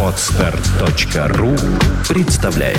Отстар.ру 0.00 1.56
представляет 2.08 2.78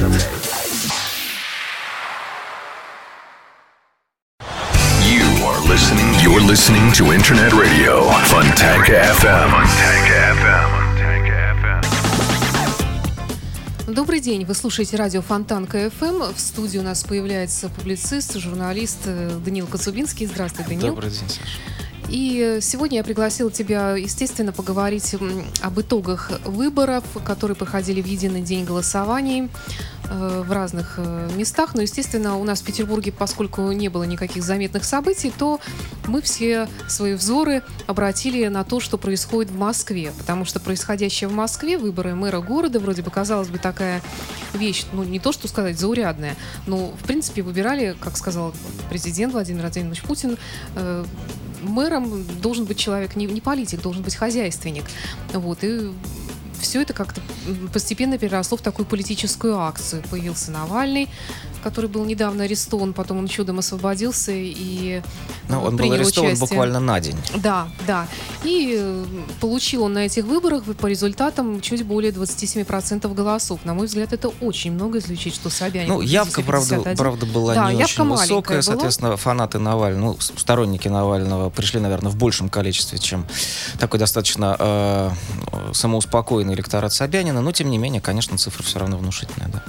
You 5.01 5.25
are 5.43 5.59
listening. 5.67 6.15
You're 6.23 6.39
listening 6.39 6.93
to 6.93 7.11
Internet 7.11 7.51
Radio 7.51 8.09
Funtank 8.29 8.87
FM. 8.87 9.51
Добрый 13.87 14.21
день, 14.21 14.45
вы 14.45 14.53
слушаете 14.53 14.95
радио 14.95 15.21
Фонтанка 15.21 15.89
ФМ. 15.89 16.33
В 16.33 16.39
студии 16.39 16.77
у 16.77 16.83
нас 16.83 17.03
появляется 17.03 17.67
публицист, 17.67 18.37
журналист 18.37 18.99
э, 19.05 19.39
Данил 19.43 19.67
Коцубинский. 19.67 20.25
Здравствуй, 20.25 20.65
Данил. 20.65 20.87
Добрый 20.87 21.09
день, 21.09 21.19
Саша. 21.27 21.41
И 22.09 22.59
сегодня 22.61 22.97
я 22.97 23.03
пригласила 23.03 23.51
тебя, 23.51 23.95
естественно, 23.95 24.51
поговорить 24.51 25.15
об 25.61 25.79
итогах 25.79 26.31
выборов, 26.45 27.03
которые 27.23 27.55
проходили 27.55 28.01
в 28.01 28.05
единый 28.05 28.41
день 28.41 28.63
голосований 28.63 29.49
э, 30.09 30.43
в 30.45 30.51
разных 30.51 30.95
э, 30.97 31.29
местах. 31.35 31.73
Но, 31.73 31.81
естественно, 31.81 32.37
у 32.37 32.43
нас 32.43 32.61
в 32.61 32.65
Петербурге, 32.65 33.11
поскольку 33.11 33.71
не 33.71 33.89
было 33.89 34.03
никаких 34.03 34.43
заметных 34.43 34.85
событий, 34.85 35.33
то 35.35 35.59
мы 36.07 36.21
все 36.21 36.67
свои 36.87 37.13
взоры 37.13 37.63
обратили 37.87 38.47
на 38.47 38.63
то, 38.63 38.79
что 38.79 38.97
происходит 38.97 39.51
в 39.51 39.57
Москве. 39.57 40.11
Потому 40.17 40.45
что 40.45 40.59
происходящее 40.59 41.27
в 41.27 41.33
Москве, 41.33 41.77
выборы 41.77 42.13
мэра 42.13 42.39
города, 42.39 42.79
вроде 42.79 43.01
бы, 43.01 43.09
казалось 43.09 43.49
бы, 43.49 43.57
такая 43.57 44.01
вещь, 44.53 44.85
ну, 44.93 45.03
не 45.03 45.19
то, 45.19 45.31
что 45.31 45.47
сказать, 45.47 45.79
заурядная, 45.79 46.35
но, 46.67 46.91
в 46.91 47.03
принципе, 47.03 47.41
выбирали, 47.41 47.95
как 47.99 48.15
сказал 48.15 48.53
президент 48.89 49.33
Владимир 49.33 49.61
Владимирович 49.61 50.03
Путин, 50.03 50.37
э, 50.75 51.03
мэром 51.65 52.23
должен 52.41 52.65
быть 52.65 52.77
человек, 52.77 53.15
не, 53.15 53.25
не 53.25 53.41
политик, 53.41 53.81
должен 53.81 54.03
быть 54.03 54.15
хозяйственник. 54.15 54.85
Вот, 55.33 55.63
и 55.63 55.91
все 56.59 56.81
это 56.81 56.93
как-то 56.93 57.21
постепенно 57.73 58.17
переросло 58.17 58.57
в 58.57 58.61
такую 58.61 58.85
политическую 58.85 59.57
акцию. 59.59 60.03
Появился 60.09 60.51
Навальный, 60.51 61.09
который 61.63 61.89
был 61.89 62.05
недавно 62.05 62.43
арестован, 62.43 62.93
потом 62.93 63.17
он 63.19 63.27
чудом 63.27 63.59
освободился 63.59 64.31
и 64.33 65.01
Ну, 65.49 65.61
э, 65.61 65.67
он 65.67 65.75
был 65.77 65.91
арестован 65.91 66.29
участие. 66.29 66.47
буквально 66.47 66.79
на 66.79 66.99
день. 66.99 67.17
Да, 67.35 67.67
да. 67.87 68.07
И 68.43 68.77
э, 68.79 69.05
получил 69.39 69.83
он 69.83 69.93
на 69.93 70.05
этих 70.05 70.25
выборах 70.25 70.63
по 70.63 70.87
результатам 70.87 71.61
чуть 71.61 71.83
более 71.85 72.11
27% 72.11 73.13
голосов. 73.13 73.59
На 73.65 73.73
мой 73.73 73.87
взгляд, 73.87 74.13
это 74.13 74.29
очень 74.41 74.71
много, 74.73 74.97
если 74.99 75.13
учесть, 75.13 75.35
что 75.37 75.49
Собянин... 75.49 75.89
Ну, 75.89 76.01
явка, 76.01 76.41
правда, 76.41 76.75
51. 76.77 76.97
правда 76.97 77.25
была 77.25 77.53
Да, 77.55 77.71
не 77.71 77.79
явка 77.79 78.01
очень 78.01 78.11
высокая. 78.11 78.57
была. 78.57 78.61
Соответственно, 78.61 79.17
фанаты 79.17 79.59
Навального, 79.59 80.13
ну, 80.13 80.17
сторонники 80.19 80.87
Навального 80.87 81.49
пришли, 81.49 81.79
наверное, 81.79 82.11
в 82.11 82.15
большем 82.15 82.49
количестве, 82.49 82.99
чем 82.99 83.25
такой 83.79 83.99
достаточно 83.99 84.55
э, 84.59 85.09
э, 85.51 85.71
самоуспокоенный 85.73 86.54
электорат 86.55 86.93
Собянина. 86.93 87.41
Но, 87.41 87.51
тем 87.51 87.69
не 87.69 87.77
менее, 87.77 88.01
конечно, 88.01 88.37
цифра 88.37 88.63
все 88.63 88.79
равно 88.79 88.97
внушительная. 88.97 89.49
Да. 89.49 89.63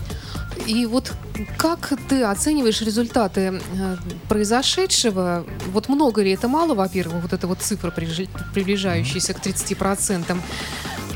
И 0.66 0.86
вот 0.86 1.12
как 1.56 1.92
ты 2.08 2.24
оцениваешь 2.24 2.80
результаты 2.80 3.60
э, 3.74 3.96
произошедшего? 4.28 5.44
Вот 5.72 5.88
много 5.88 6.22
ли 6.22 6.30
это 6.30 6.48
мало, 6.48 6.74
во-первых, 6.74 7.22
вот 7.22 7.32
эта 7.32 7.46
вот 7.46 7.60
цифра, 7.60 7.90
приближающаяся 7.90 9.34
к 9.34 9.44
30%? 9.44 10.36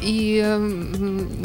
И 0.02 0.42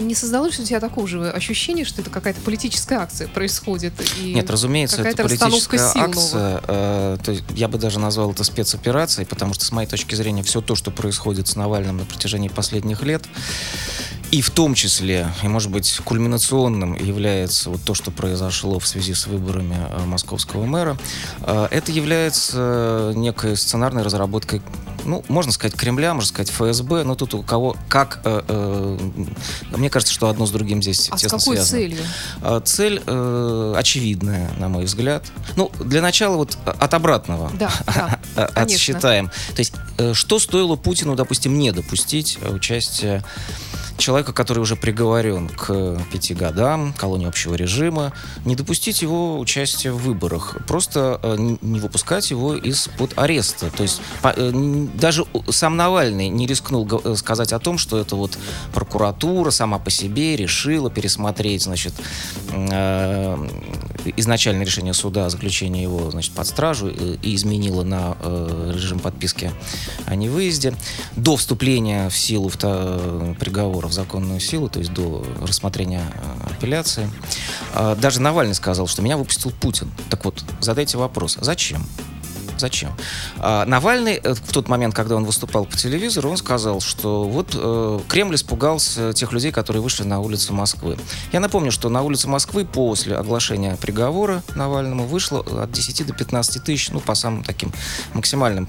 не 0.01 0.15
создалось 0.15 0.59
у 0.59 0.63
тебя 0.63 0.79
такого 0.79 1.07
же 1.07 1.29
ощущения, 1.29 1.85
что 1.85 2.01
это 2.01 2.09
какая-то 2.09 2.41
политическая 2.41 2.95
акция 2.95 3.27
происходит? 3.27 3.93
И 4.21 4.33
Нет, 4.33 4.49
разумеется, 4.49 5.01
это 5.01 5.23
политическая 5.23 5.91
сил 5.91 6.01
акция. 6.01 6.61
э, 6.67 7.17
то 7.23 7.31
есть 7.31 7.43
я 7.51 7.67
бы 7.67 7.77
даже 7.77 7.99
назвал 7.99 8.31
это 8.31 8.43
спецоперацией, 8.43 9.27
потому 9.27 9.53
что, 9.53 9.65
с 9.65 9.71
моей 9.71 9.87
точки 9.87 10.15
зрения, 10.15 10.43
все 10.43 10.61
то, 10.61 10.75
что 10.75 10.91
происходит 10.91 11.47
с 11.47 11.55
Навальным 11.55 11.97
на 11.97 12.05
протяжении 12.05 12.49
последних 12.49 13.03
лет, 13.03 13.23
и 14.31 14.41
в 14.41 14.49
том 14.49 14.73
числе, 14.73 15.27
и 15.43 15.47
может 15.47 15.71
быть 15.71 15.99
кульминационным 16.03 16.95
является 16.95 17.69
вот 17.69 17.81
то, 17.83 17.93
что 17.93 18.11
произошло 18.11 18.79
в 18.79 18.87
связи 18.87 19.13
с 19.13 19.27
выборами 19.27 19.77
э, 19.89 20.05
московского 20.05 20.65
мэра, 20.65 20.97
э, 21.41 21.67
это 21.71 21.91
является 21.91 23.13
некой 23.15 23.55
сценарной 23.57 24.03
разработкой 24.03 24.61
ну, 25.05 25.23
можно 25.27 25.51
сказать, 25.51 25.77
Кремля, 25.77 26.13
можно 26.13 26.27
сказать, 26.27 26.49
ФСБ, 26.49 27.03
но 27.03 27.15
тут 27.15 27.33
у 27.35 27.43
кого 27.43 27.77
как... 27.89 28.21
э, 28.23 28.41
э, 28.47 28.97
мне 29.75 29.89
кажется, 29.89 30.13
что 30.13 30.29
одно 30.29 30.45
с 30.45 30.51
другим 30.51 30.81
здесь 30.81 31.09
А 31.11 31.17
с 31.17 31.21
тесно 31.21 31.37
какой 31.37 31.57
связано. 31.57 31.79
целью? 31.79 32.61
Цель 32.65 33.01
э, 33.05 33.73
очевидная, 33.77 34.49
на 34.57 34.67
мой 34.67 34.85
взгляд. 34.85 35.23
Ну, 35.55 35.71
для 35.79 36.01
начала 36.01 36.37
вот 36.37 36.57
э, 36.65 36.71
от 36.71 36.93
обратного 36.93 37.51
Да, 37.53 37.71
да, 37.85 38.19
э, 38.35 38.41
отсчитаем. 38.55 39.29
То 39.55 39.59
есть, 39.59 39.73
э, 39.97 40.13
что 40.13 40.39
стоило 40.39 40.75
Путину, 40.75 41.15
допустим, 41.15 41.57
не 41.57 41.71
допустить 41.71 42.39
э, 42.41 42.51
участия 42.51 43.23
человека, 43.97 44.33
который 44.33 44.59
уже 44.59 44.75
приговорен 44.75 45.49
к 45.49 45.99
пяти 46.11 46.33
годам, 46.33 46.93
колонии 46.93 47.27
общего 47.27 47.55
режима, 47.55 48.13
не 48.45 48.55
допустить 48.55 49.01
его 49.01 49.39
участия 49.39 49.91
в 49.91 49.97
выборах, 49.97 50.57
просто 50.67 51.19
э, 51.23 51.35
не 51.61 51.79
выпускать 51.79 52.31
его 52.31 52.55
из-под 52.55 53.17
ареста. 53.17 53.69
То 53.71 53.83
есть 53.83 54.01
э, 54.23 54.51
даже 54.95 55.25
сам 55.49 55.77
Навальный 55.77 56.29
не 56.29 56.47
рискнул 56.47 56.87
э, 57.03 57.15
сказать 57.15 57.53
о 57.53 57.59
том, 57.59 57.77
что 57.77 57.97
это 57.99 58.15
вот 58.15 58.37
прокуратура 58.73 59.51
сама 59.51 59.79
по 59.79 59.89
себе 59.89 60.35
решила 60.35 60.89
пересмотреть, 60.89 61.63
значит, 61.63 61.93
изначальное 64.17 64.65
решение 64.65 64.93
суда 64.93 65.25
о 65.25 65.29
заключении 65.29 65.81
его, 65.81 66.11
значит, 66.11 66.33
под 66.33 66.47
стражу 66.47 66.87
э, 66.87 67.17
и 67.21 67.35
изменила 67.35 67.83
на 67.83 68.17
э, 68.19 68.71
режим 68.73 68.99
подписки 68.99 69.51
о 70.05 70.15
невыезде. 70.15 70.73
До 71.15 71.35
вступления 71.35 72.09
в 72.09 72.17
силу 72.17 72.49
приговора 72.49 73.87
в 73.87 73.93
законную 73.93 74.39
силу, 74.39 74.69
то 74.69 74.79
есть 74.79 74.93
до 74.93 75.25
рассмотрения 75.41 76.03
э, 76.13 76.53
апелляции. 76.53 77.09
Э, 77.73 77.95
Даже 77.99 78.21
Навальный 78.21 78.55
сказал, 78.55 78.87
что 78.87 79.01
меня 79.01 79.17
выпустил 79.17 79.51
Путин. 79.51 79.91
Так 80.09 80.25
вот, 80.25 80.43
задайте 80.59 80.97
вопрос, 80.97 81.37
зачем? 81.41 81.85
Зачем? 82.57 82.91
А, 83.37 83.65
Навальный 83.65 84.15
э, 84.15 84.33
в 84.33 84.51
тот 84.51 84.67
момент, 84.67 84.95
когда 84.95 85.15
он 85.15 85.25
выступал 85.25 85.65
по 85.65 85.75
телевизору, 85.75 86.29
он 86.29 86.37
сказал, 86.37 86.81
что 86.81 87.23
вот 87.25 87.51
э, 87.53 87.99
Кремль 88.07 88.35
испугался 88.35 89.13
тех 89.13 89.31
людей, 89.31 89.51
которые 89.51 89.81
вышли 89.81 90.03
на 90.03 90.19
улицу 90.19 90.53
Москвы. 90.53 90.97
Я 91.31 91.39
напомню, 91.39 91.71
что 91.71 91.89
на 91.89 92.01
улице 92.01 92.27
Москвы 92.27 92.65
после 92.65 93.15
оглашения 93.17 93.75
приговора 93.75 94.43
Навальному 94.55 95.05
вышло 95.05 95.39
от 95.63 95.71
10 95.71 96.07
до 96.07 96.13
15 96.13 96.63
тысяч, 96.63 96.89
ну, 96.89 96.99
по 96.99 97.15
самым 97.15 97.43
таким 97.43 97.73
максимальным 98.13 98.67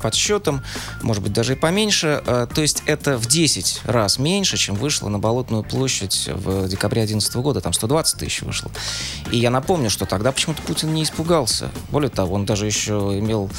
подсчетам, 0.00 0.62
может 1.02 1.22
быть, 1.22 1.32
даже 1.32 1.54
и 1.54 1.56
поменьше. 1.56 2.22
Э, 2.26 2.46
То 2.52 2.62
есть 2.62 2.82
это 2.86 3.16
в 3.16 3.26
10 3.26 3.82
раз 3.84 4.18
меньше, 4.18 4.56
чем 4.56 4.74
вышло 4.74 5.08
на 5.08 5.18
Болотную 5.18 5.62
площадь 5.62 6.28
в 6.32 6.68
декабре 6.68 7.02
2011 7.02 7.36
года, 7.36 7.60
там 7.60 7.72
120 7.72 8.18
тысяч 8.18 8.42
вышло. 8.42 8.70
И 9.30 9.38
я 9.38 9.50
напомню, 9.50 9.90
что 9.90 10.04
тогда 10.06 10.32
почему-то 10.32 10.62
Путин 10.62 10.92
не 10.92 11.02
испугался. 11.02 11.70
Более 11.90 12.10
того, 12.10 12.34
он 12.34 12.44
даже 12.44 12.66
еще 12.66 13.18
имел 13.22 13.50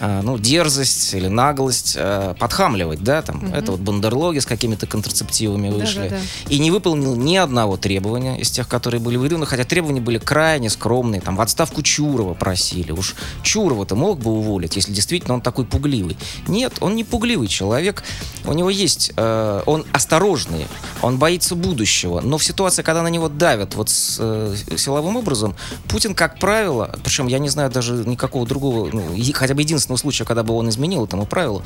а, 0.00 0.22
ну, 0.22 0.38
дерзость 0.38 1.14
или 1.14 1.28
наглость 1.28 1.96
а, 1.98 2.34
подхамливать, 2.34 3.02
да, 3.02 3.22
там, 3.22 3.52
это 3.52 3.72
вот 3.72 3.80
бандерлоги 3.80 4.38
с 4.38 4.46
какими-то 4.46 4.86
контрацептивами 4.86 5.70
вышли. 5.70 6.08
Да-да-да. 6.08 6.54
И 6.54 6.58
не 6.58 6.70
выполнил 6.70 7.16
ни 7.16 7.36
одного 7.36 7.76
требования 7.76 8.38
из 8.38 8.50
тех, 8.50 8.68
которые 8.68 9.00
были 9.00 9.16
выдвинуты, 9.16 9.50
хотя 9.50 9.64
требования 9.64 10.00
были 10.00 10.18
крайне 10.18 10.70
скромные, 10.70 11.20
там, 11.20 11.36
в 11.36 11.40
отставку 11.40 11.82
Чурова 11.82 12.34
просили. 12.34 12.92
Уж 12.92 13.14
Чурова-то 13.42 13.96
мог 13.96 14.20
бы 14.20 14.30
уволить, 14.30 14.76
если 14.76 14.92
действительно 14.92 15.34
он 15.34 15.40
такой 15.40 15.64
пугливый. 15.64 16.16
Нет, 16.46 16.74
он 16.80 16.94
не 16.94 17.04
пугливый 17.04 17.48
человек, 17.48 18.04
у 18.44 18.52
него 18.52 18.70
есть, 18.70 19.12
э, 19.16 19.62
он 19.66 19.84
осторожный, 19.92 20.66
он 21.02 21.18
боится 21.18 21.54
будущего, 21.54 22.20
но 22.20 22.38
в 22.38 22.44
ситуации, 22.44 22.82
когда 22.82 23.02
на 23.02 23.08
него 23.08 23.28
давят 23.28 23.74
вот 23.74 23.90
с, 23.90 24.18
э, 24.20 24.54
силовым 24.76 25.16
образом, 25.16 25.56
Путин, 25.88 26.14
как 26.14 26.38
правило, 26.38 26.96
причем 27.02 27.26
я 27.26 27.38
не 27.38 27.48
знаю 27.48 27.70
даже 27.70 27.94
никакого 27.94 28.46
другого, 28.46 28.90
ну, 28.92 29.04
хотя 29.32 29.54
бы 29.54 29.62
единственного 29.62 29.98
случая, 29.98 30.24
когда 30.24 30.42
бы 30.42 30.54
он 30.54 30.68
изменил 30.68 31.04
этому 31.04 31.26
правилу, 31.26 31.62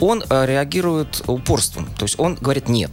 он 0.00 0.22
э, 0.28 0.46
реагирует 0.46 1.22
упорством, 1.26 1.86
то 1.98 2.04
есть 2.04 2.18
он 2.18 2.36
говорит 2.36 2.68
«нет». 2.68 2.90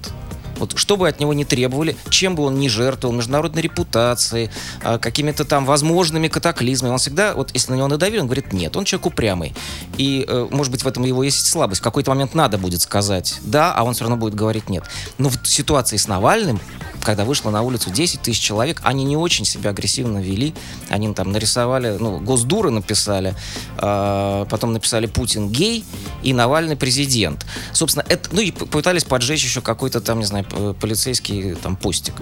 Вот 0.57 0.77
что 0.77 0.97
бы 0.97 1.07
от 1.07 1.19
него 1.19 1.33
не 1.33 1.45
требовали, 1.45 1.95
чем 2.09 2.35
бы 2.35 2.44
он 2.44 2.59
ни 2.59 2.67
жертвовал, 2.67 3.15
международной 3.15 3.61
репутацией, 3.61 4.50
а, 4.83 4.97
какими-то 4.97 5.45
там 5.45 5.65
возможными 5.65 6.27
катаклизмами, 6.27 6.91
он 6.91 6.97
всегда, 6.97 7.33
вот 7.33 7.51
если 7.53 7.71
на 7.71 7.75
него 7.75 7.88
надавили, 7.88 8.19
он 8.19 8.27
говорит 8.27 8.53
нет, 8.53 8.75
он 8.75 8.85
человек 8.85 9.07
упрямый. 9.07 9.53
И, 9.97 10.25
э, 10.27 10.47
может 10.51 10.71
быть, 10.71 10.83
в 10.83 10.88
этом 10.88 11.03
его 11.03 11.23
есть 11.23 11.45
слабость. 11.45 11.81
В 11.81 11.83
какой-то 11.83 12.11
момент 12.11 12.33
надо 12.33 12.57
будет 12.57 12.81
сказать 12.81 13.39
да, 13.44 13.73
а 13.73 13.83
он 13.83 13.94
все 13.94 14.03
равно 14.03 14.17
будет 14.17 14.35
говорить 14.35 14.69
нет. 14.69 14.83
Но 15.17 15.29
в 15.29 15.47
ситуации 15.47 15.97
с 15.97 16.07
Навальным 16.07 16.59
когда 17.03 17.25
вышло 17.25 17.49
на 17.49 17.61
улицу 17.61 17.89
10 17.91 18.21
тысяч 18.21 18.39
человек, 18.39 18.79
они 18.83 19.03
не 19.03 19.17
очень 19.17 19.45
себя 19.45 19.71
агрессивно 19.71 20.19
вели. 20.19 20.53
Они 20.89 21.13
там 21.13 21.31
нарисовали, 21.31 21.97
ну, 21.99 22.19
Госдуры 22.19 22.71
написали, 22.71 23.35
э, 23.77 24.45
потом 24.49 24.73
написали 24.73 25.06
Путин 25.06 25.49
гей 25.49 25.83
и 26.23 26.33
Навальный 26.33 26.75
президент. 26.75 27.45
Собственно, 27.73 28.06
это, 28.07 28.29
ну 28.31 28.41
и 28.41 28.51
пытались 28.51 29.03
поджечь 29.03 29.44
еще 29.44 29.61
какой-то 29.61 30.01
там, 30.01 30.19
не 30.19 30.25
знаю, 30.25 30.43
полицейский 30.80 31.56
там 31.56 31.75
постик. 31.75 32.16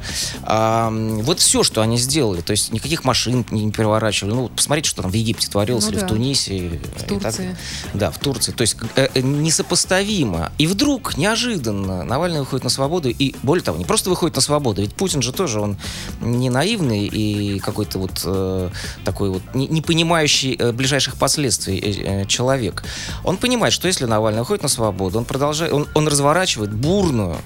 А, 0.44 0.90
вот 0.92 1.40
все, 1.40 1.64
что 1.64 1.82
они 1.82 1.98
сделали, 1.98 2.42
то 2.42 2.52
есть 2.52 2.72
никаких 2.72 3.04
машин 3.04 3.46
не 3.52 3.72
переворачивали. 3.72 4.34
Ну, 4.34 4.50
посмотрите, 4.50 4.90
что 4.90 5.02
там 5.04 5.12
в 5.12 5.14
Египте 5.14 5.48
творилось 5.50 5.86
ну, 5.86 5.92
или 5.92 6.00
да. 6.00 6.06
в 6.06 6.10
Тунисе. 6.10 6.80
В 6.98 7.04
Турции. 7.04 7.58
Так, 7.92 8.00
да, 8.00 8.12
в 8.12 8.18
Турции. 8.20 8.52
То 8.52 8.62
есть 8.62 8.78
э, 8.96 9.08
э, 9.14 9.22
несопоставимо. 9.22 10.52
И 10.58 10.68
вдруг, 10.68 11.18
неожиданно, 11.18 12.04
Навальный 12.04 12.40
выходит 12.40 12.64
на 12.64 12.70
свободу, 12.70 13.10
и 13.10 13.36
более 13.44 13.64
того, 13.64 13.78
не 13.78 13.86
просто 13.86 14.10
выходит 14.10 14.36
на 14.36 14.42
свободу, 14.42 14.82
ведь 14.82 14.94
Путин 14.94 15.22
же 15.22 15.32
тоже, 15.32 15.60
он 15.60 15.78
не 16.22 16.50
наивный 16.50 17.08
и 17.08 17.60
какой-то 17.60 18.00
вот 18.00 18.22
э, 18.26 18.70
такой 19.04 19.30
вот 19.30 19.42
не, 19.54 19.68
не 19.68 19.82
понимающий 19.82 20.56
э, 20.56 20.72
ближайших 20.72 21.16
последствий 21.16 21.80
э, 21.80 22.22
э, 22.22 22.26
человек. 22.26 22.84
Он 23.24 23.38
понимает, 23.38 23.74
что 23.74 23.88
если 23.88 24.06
Навальный 24.06 24.42
выходит 24.42 24.64
на 24.64 24.70
свободу, 24.70 25.18
он 25.18 25.26
продолжает, 25.26 25.74
он, 25.74 25.88
он 25.94 26.08
разворачивает 26.08 26.74
бурную 26.74 27.38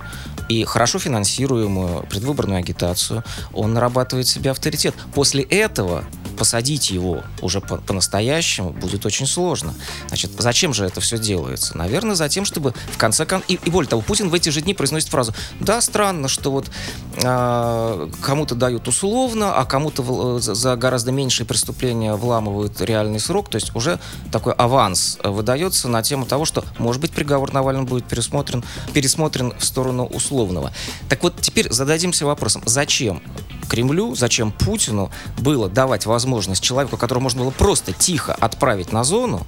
и 0.49 0.63
хорошо 0.65 0.99
финансируемую 0.99 2.03
предвыборную 2.09 2.59
агитацию, 2.59 3.23
он 3.53 3.73
нарабатывает 3.73 4.27
себе 4.27 4.51
авторитет. 4.51 4.95
После 5.13 5.43
этого 5.43 6.03
посадить 6.35 6.89
его 6.89 7.23
уже 7.41 7.61
по- 7.61 7.77
по-настоящему 7.77 8.71
будет 8.71 9.05
очень 9.05 9.25
сложно. 9.25 9.73
Значит, 10.07 10.31
зачем 10.37 10.73
же 10.73 10.85
это 10.85 11.01
все 11.01 11.17
делается? 11.17 11.77
Наверное, 11.77 12.15
за 12.15 12.29
тем, 12.29 12.45
чтобы 12.45 12.73
в 12.91 12.97
конце 12.97 13.25
концов... 13.25 13.49
И, 13.49 13.59
и 13.63 13.69
более 13.69 13.89
того, 13.89 14.01
Путин 14.01 14.29
в 14.29 14.33
эти 14.33 14.49
же 14.49 14.61
дни 14.61 14.73
произносит 14.73 15.09
фразу 15.09 15.33
«Да, 15.59 15.81
странно, 15.81 16.27
что 16.27 16.51
вот 16.51 16.69
э, 17.17 18.09
кому-то 18.21 18.55
дают 18.55 18.87
условно, 18.87 19.55
а 19.55 19.65
кому-то 19.65 20.39
за 20.39 20.75
гораздо 20.75 21.11
меньшие 21.11 21.45
преступления 21.45 22.15
вламывают 22.15 22.79
реальный 22.81 23.19
срок». 23.19 23.49
То 23.49 23.55
есть 23.55 23.75
уже 23.75 23.99
такой 24.31 24.53
аванс 24.53 25.17
выдается 25.23 25.87
на 25.87 26.03
тему 26.03 26.25
того, 26.25 26.45
что, 26.45 26.63
может 26.77 27.01
быть, 27.01 27.11
приговор 27.11 27.53
Навальному 27.53 27.87
будет 27.87 28.07
пересмотрен, 28.07 28.63
пересмотрен 28.93 29.53
в 29.57 29.65
сторону 29.65 30.05
условного. 30.05 30.71
Так 31.09 31.23
вот, 31.23 31.39
теперь 31.41 31.71
зададимся 31.71 32.25
вопросом, 32.25 32.61
зачем 32.65 33.21
Кремлю, 33.65 34.15
зачем 34.15 34.51
Путину 34.51 35.11
было 35.39 35.69
давать 35.69 36.05
возможность 36.05 36.63
человеку, 36.63 36.97
которого 36.97 37.23
можно 37.23 37.41
было 37.41 37.51
просто 37.51 37.93
тихо 37.93 38.33
отправить 38.33 38.91
на 38.91 39.03
зону, 39.03 39.45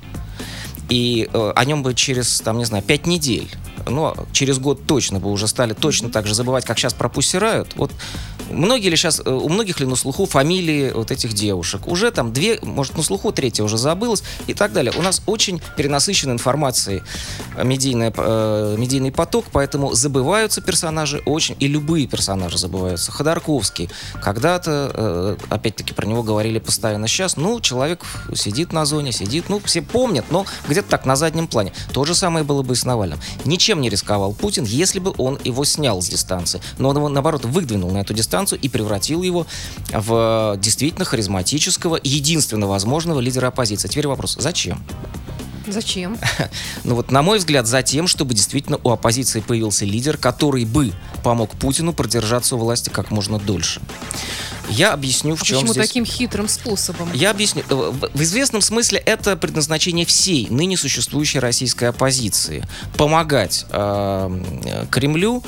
и 0.89 1.29
э, 1.31 1.53
о 1.55 1.65
нем 1.65 1.83
бы 1.83 1.93
через, 1.93 2.41
там, 2.41 2.57
не 2.57 2.65
знаю, 2.65 2.83
пять 2.83 3.05
недель, 3.05 3.49
ну, 3.85 4.13
через 4.31 4.59
год 4.59 4.85
точно 4.85 5.19
бы 5.19 5.31
уже 5.31 5.47
стали 5.47 5.73
точно 5.73 6.09
так 6.09 6.27
же 6.27 6.33
забывать, 6.33 6.65
как 6.65 6.77
сейчас 6.77 6.93
про 6.93 7.09
Вот 7.75 7.91
многие 8.51 8.89
ли 8.89 8.95
сейчас, 8.95 9.21
э, 9.23 9.29
у 9.29 9.49
многих 9.49 9.79
ли 9.79 9.85
на 9.85 9.95
слуху 9.95 10.25
фамилии 10.25 10.91
вот 10.91 11.11
этих 11.11 11.33
девушек? 11.33 11.87
Уже 11.87 12.11
там 12.11 12.33
две, 12.33 12.59
может, 12.61 12.97
на 12.97 13.03
слуху 13.03 13.31
третья 13.31 13.63
уже 13.63 13.77
забылась 13.77 14.23
и 14.47 14.53
так 14.53 14.73
далее. 14.73 14.93
У 14.97 15.01
нас 15.01 15.21
очень 15.25 15.61
перенасыщена 15.75 16.31
информацией 16.31 17.01
медийная, 17.61 18.13
э, 18.15 18.75
медийный 18.77 19.11
поток, 19.11 19.45
поэтому 19.51 19.93
забываются 19.93 20.61
персонажи 20.61 21.21
очень, 21.25 21.55
и 21.59 21.67
любые 21.67 22.07
персонажи 22.07 22.57
забываются. 22.57 23.11
Ходорковский, 23.11 23.89
когда-то, 24.21 24.91
э, 24.93 25.37
опять-таки, 25.49 25.93
про 25.93 26.05
него 26.05 26.23
говорили 26.23 26.59
постоянно 26.59 27.07
сейчас, 27.07 27.37
ну, 27.37 27.59
человек 27.59 28.01
сидит 28.35 28.73
на 28.73 28.85
зоне, 28.85 29.11
сидит, 29.11 29.49
ну, 29.49 29.59
все 29.59 29.81
помнят, 29.81 30.25
но 30.29 30.45
где-то 30.67 30.89
так, 30.89 31.05
на 31.05 31.15
заднем 31.15 31.47
плане. 31.47 31.73
То 31.93 32.05
же 32.05 32.15
самое 32.15 32.45
было 32.45 32.61
бы 32.63 32.73
и 32.73 32.77
с 32.77 32.85
Навальным. 32.85 33.19
Ничем 33.67 33.81
не 33.81 33.89
рисковал 33.89 34.31
Путин, 34.31 34.63
если 34.63 34.99
бы 34.99 35.13
он 35.17 35.37
его 35.43 35.65
снял 35.65 36.01
с 36.01 36.07
дистанции. 36.07 36.61
Но 36.77 36.87
он 36.87 36.95
его, 36.95 37.09
наоборот, 37.09 37.43
выдвинул 37.43 37.91
на 37.91 37.97
эту 37.97 38.13
дистанцию 38.13 38.61
и 38.61 38.69
превратил 38.69 39.23
его 39.23 39.45
в 39.89 40.55
действительно 40.57 41.03
харизматического, 41.03 41.99
единственно 42.01 42.65
возможного 42.65 43.19
лидера 43.19 43.47
оппозиции. 43.47 43.89
Теперь 43.89 44.07
вопрос, 44.07 44.37
зачем? 44.39 44.81
Зачем? 45.67 46.17
Ну 46.83 46.95
вот, 46.95 47.11
на 47.11 47.21
мой 47.21 47.39
взгляд, 47.39 47.67
за 47.67 47.83
тем, 47.83 48.07
чтобы 48.07 48.33
действительно 48.33 48.79
у 48.83 48.91
оппозиции 48.91 49.41
появился 49.41 49.83
лидер, 49.83 50.17
который 50.17 50.63
бы 50.63 50.93
помог 51.23 51.51
Путину 51.51 51.91
продержаться 51.91 52.55
у 52.55 52.59
власти 52.59 52.89
как 52.89 53.11
можно 53.11 53.39
дольше. 53.39 53.81
Я 54.69 54.93
объясню, 54.93 55.35
в 55.35 55.41
а 55.41 55.45
чем 55.45 55.57
почему 55.59 55.73
здесь... 55.73 55.87
таким 55.87 56.05
хитрым 56.05 56.47
способом? 56.47 57.09
Я 57.13 57.31
объясню. 57.31 57.63
Э, 57.69 57.93
в 58.13 58.21
известном 58.21 58.61
смысле 58.61 58.99
это 58.99 59.37
предназначение 59.37 60.05
всей 60.05 60.47
ныне 60.49 60.77
существующей 60.77 61.39
российской 61.39 61.85
оппозиции. 61.85 62.63
Помогать 62.97 63.65
э, 63.69 64.85
Кремлю 64.91 65.43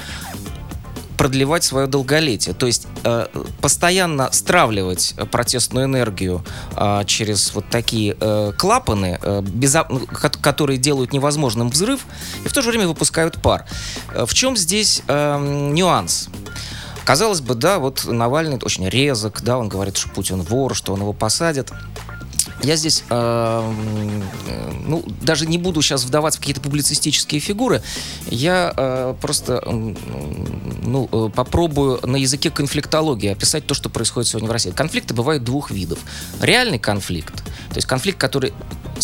продлевать 1.20 1.66
свое 1.66 1.86
долголетие. 1.86 2.56
То 2.56 2.66
есть 2.66 2.88
э, 3.04 3.28
постоянно 3.60 4.32
стравливать 4.32 5.16
протестную 5.30 5.86
энергию 5.86 6.46
э, 6.78 7.04
через 7.06 7.54
вот 7.54 7.66
такие 7.70 8.16
э, 8.18 8.54
клапаны, 8.58 9.20
э, 9.22 9.42
безо... 9.42 9.86
Ну, 9.90 10.08
которые 10.08 10.78
делают 10.78 11.12
невозможным 11.12 11.72
взрыв, 11.72 12.06
и 12.46 12.48
в 12.48 12.54
то 12.54 12.62
же 12.62 12.70
время 12.70 12.88
выпускают 12.88 13.42
пар. 13.42 13.66
Э, 14.14 14.26
в 14.26 14.34
чем 14.34 14.56
здесь 14.56 15.04
э, 15.10 15.70
нюанс? 15.74 16.30
Казалось 17.04 17.42
бы, 17.42 17.54
да, 17.54 17.80
вот 17.80 18.06
Навальный 18.06 18.58
очень 18.62 18.88
резок, 18.88 19.42
да, 19.42 19.58
он 19.58 19.68
говорит, 19.68 19.98
что 19.98 20.08
Путин 20.08 20.42
вор, 20.42 20.74
что 20.74 20.94
он 20.94 21.02
его 21.02 21.12
посадит. 21.12 21.70
Я 22.62 22.76
здесь, 22.76 23.04
э, 23.10 23.74
ну, 24.86 25.04
даже 25.22 25.46
не 25.46 25.58
буду 25.58 25.82
сейчас 25.82 26.04
вдаваться 26.04 26.40
в 26.40 26.42
какие-то 26.42 26.62
публицистические 26.62 27.40
фигуры. 27.40 27.82
Я 28.30 28.74
э, 28.76 29.16
просто, 29.22 29.62
ну, 29.66 31.10
э, 31.12 31.30
попробую 31.34 32.00
на 32.04 32.18
языке 32.18 32.50
конфликтологии 32.50 33.30
описать 33.30 33.66
то, 33.66 33.74
что 33.74 33.90
происходит 33.90 34.30
сегодня 34.30 34.50
в 34.50 34.52
России. 34.52 34.72
Конфликты 34.72 35.14
бывают 35.14 35.44
двух 35.44 35.72
видов. 35.72 36.00
Реальный 36.42 36.80
конфликт, 36.80 37.36
то 37.70 37.76
есть 37.76 37.88
конфликт, 37.88 38.20
который 38.20 38.54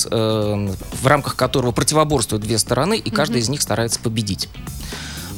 э, 0.10 0.74
в 1.02 1.08
рамках 1.08 1.36
которого 1.36 1.72
противоборствуют 1.72 2.44
две 2.44 2.58
стороны, 2.58 2.98
и 2.98 3.10
каждая 3.10 3.40
mm-hmm. 3.40 3.44
из 3.44 3.50
них 3.50 3.62
старается 3.62 4.00
победить 4.00 4.50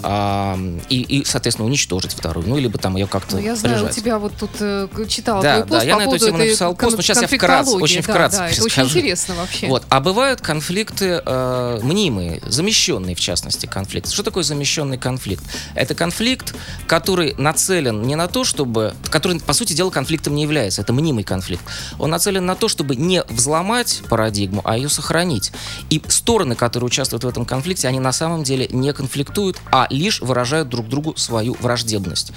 а, 0.04 0.58
и, 0.90 1.02
и, 1.02 1.26
соответственно, 1.26 1.68
уничтожить 1.68 2.14
вторую, 2.14 2.48
ну, 2.48 2.58
либо 2.58 2.78
там 2.78 2.96
ее 2.96 3.08
как-то 3.08 3.36
Ну, 3.36 3.42
я 3.42 3.56
знаю, 3.56 3.76
прижать. 3.76 3.98
у 3.98 4.00
тебя 4.00 4.20
вот 4.20 4.34
тут 4.40 4.52
э, 4.60 4.88
читала 5.08 5.42
да, 5.42 5.56
твой 5.58 5.68
пост 5.68 5.82
да, 5.82 5.88
я 5.88 5.94
по 5.94 6.00
на 6.00 6.08
эту 6.08 6.26
тему 6.26 6.38
написал 6.38 6.76
пост, 6.76 6.98
но 6.98 7.02
сейчас 7.02 7.22
я 7.22 7.28
вкратце, 7.28 7.76
очень 7.76 8.02
да, 8.02 8.02
вкратце 8.04 8.38
да, 8.38 8.50
это 8.50 8.64
очень 8.64 8.84
интересно 8.84 9.36
вообще. 9.36 9.68
Вот, 9.68 9.84
а 9.90 10.00
бывают 10.00 10.42
конфликты 10.42 11.22
э, 11.26 11.80
мнимые, 11.84 12.42
замещенные, 12.46 13.16
в 13.16 13.20
частности, 13.20 13.66
конфликты. 13.66 14.12
Что 14.12 14.24
такое 14.24 14.44
замещенный 14.44 14.98
конфликт? 14.98 15.44
Это 15.76 15.96
конфликт, 15.96 16.56
который 16.88 17.36
нацелен 17.38 18.02
не 18.04 18.16
на 18.16 18.28
то, 18.28 18.44
чтобы... 18.44 18.94
Который, 19.10 19.40
по 19.40 19.54
сути 19.54 19.74
дела, 19.74 19.90
конфликтом 19.90 20.36
не 20.36 20.44
является. 20.44 20.82
Это 20.82 20.94
мнимый 20.94 21.24
конфликт. 21.24 21.64
Он 22.00 22.10
нацелен 22.10 22.46
на 22.46 22.56
то, 22.56 22.68
чтобы 22.68 22.96
не 22.96 23.24
взломать 23.30 24.02
парадигму, 24.10 24.62
а 24.64 24.78
ее 24.78 24.90
сохранить. 24.90 25.52
И 25.90 26.02
стороны, 26.08 26.56
которые 26.56 26.88
участвуют 26.88 27.24
в 27.24 27.28
этом 27.28 27.46
конфликте, 27.46 27.88
они 27.88 28.00
на 28.00 28.12
самом 28.12 28.44
деле 28.44 28.68
не 28.70 28.94
конфликтуют, 28.94 29.58
а 29.72 29.88
лишь 29.98 30.22
выражают 30.22 30.70
друг 30.70 30.88
другу 30.88 31.16
свою 31.18 31.56
враждебность. 31.60 32.32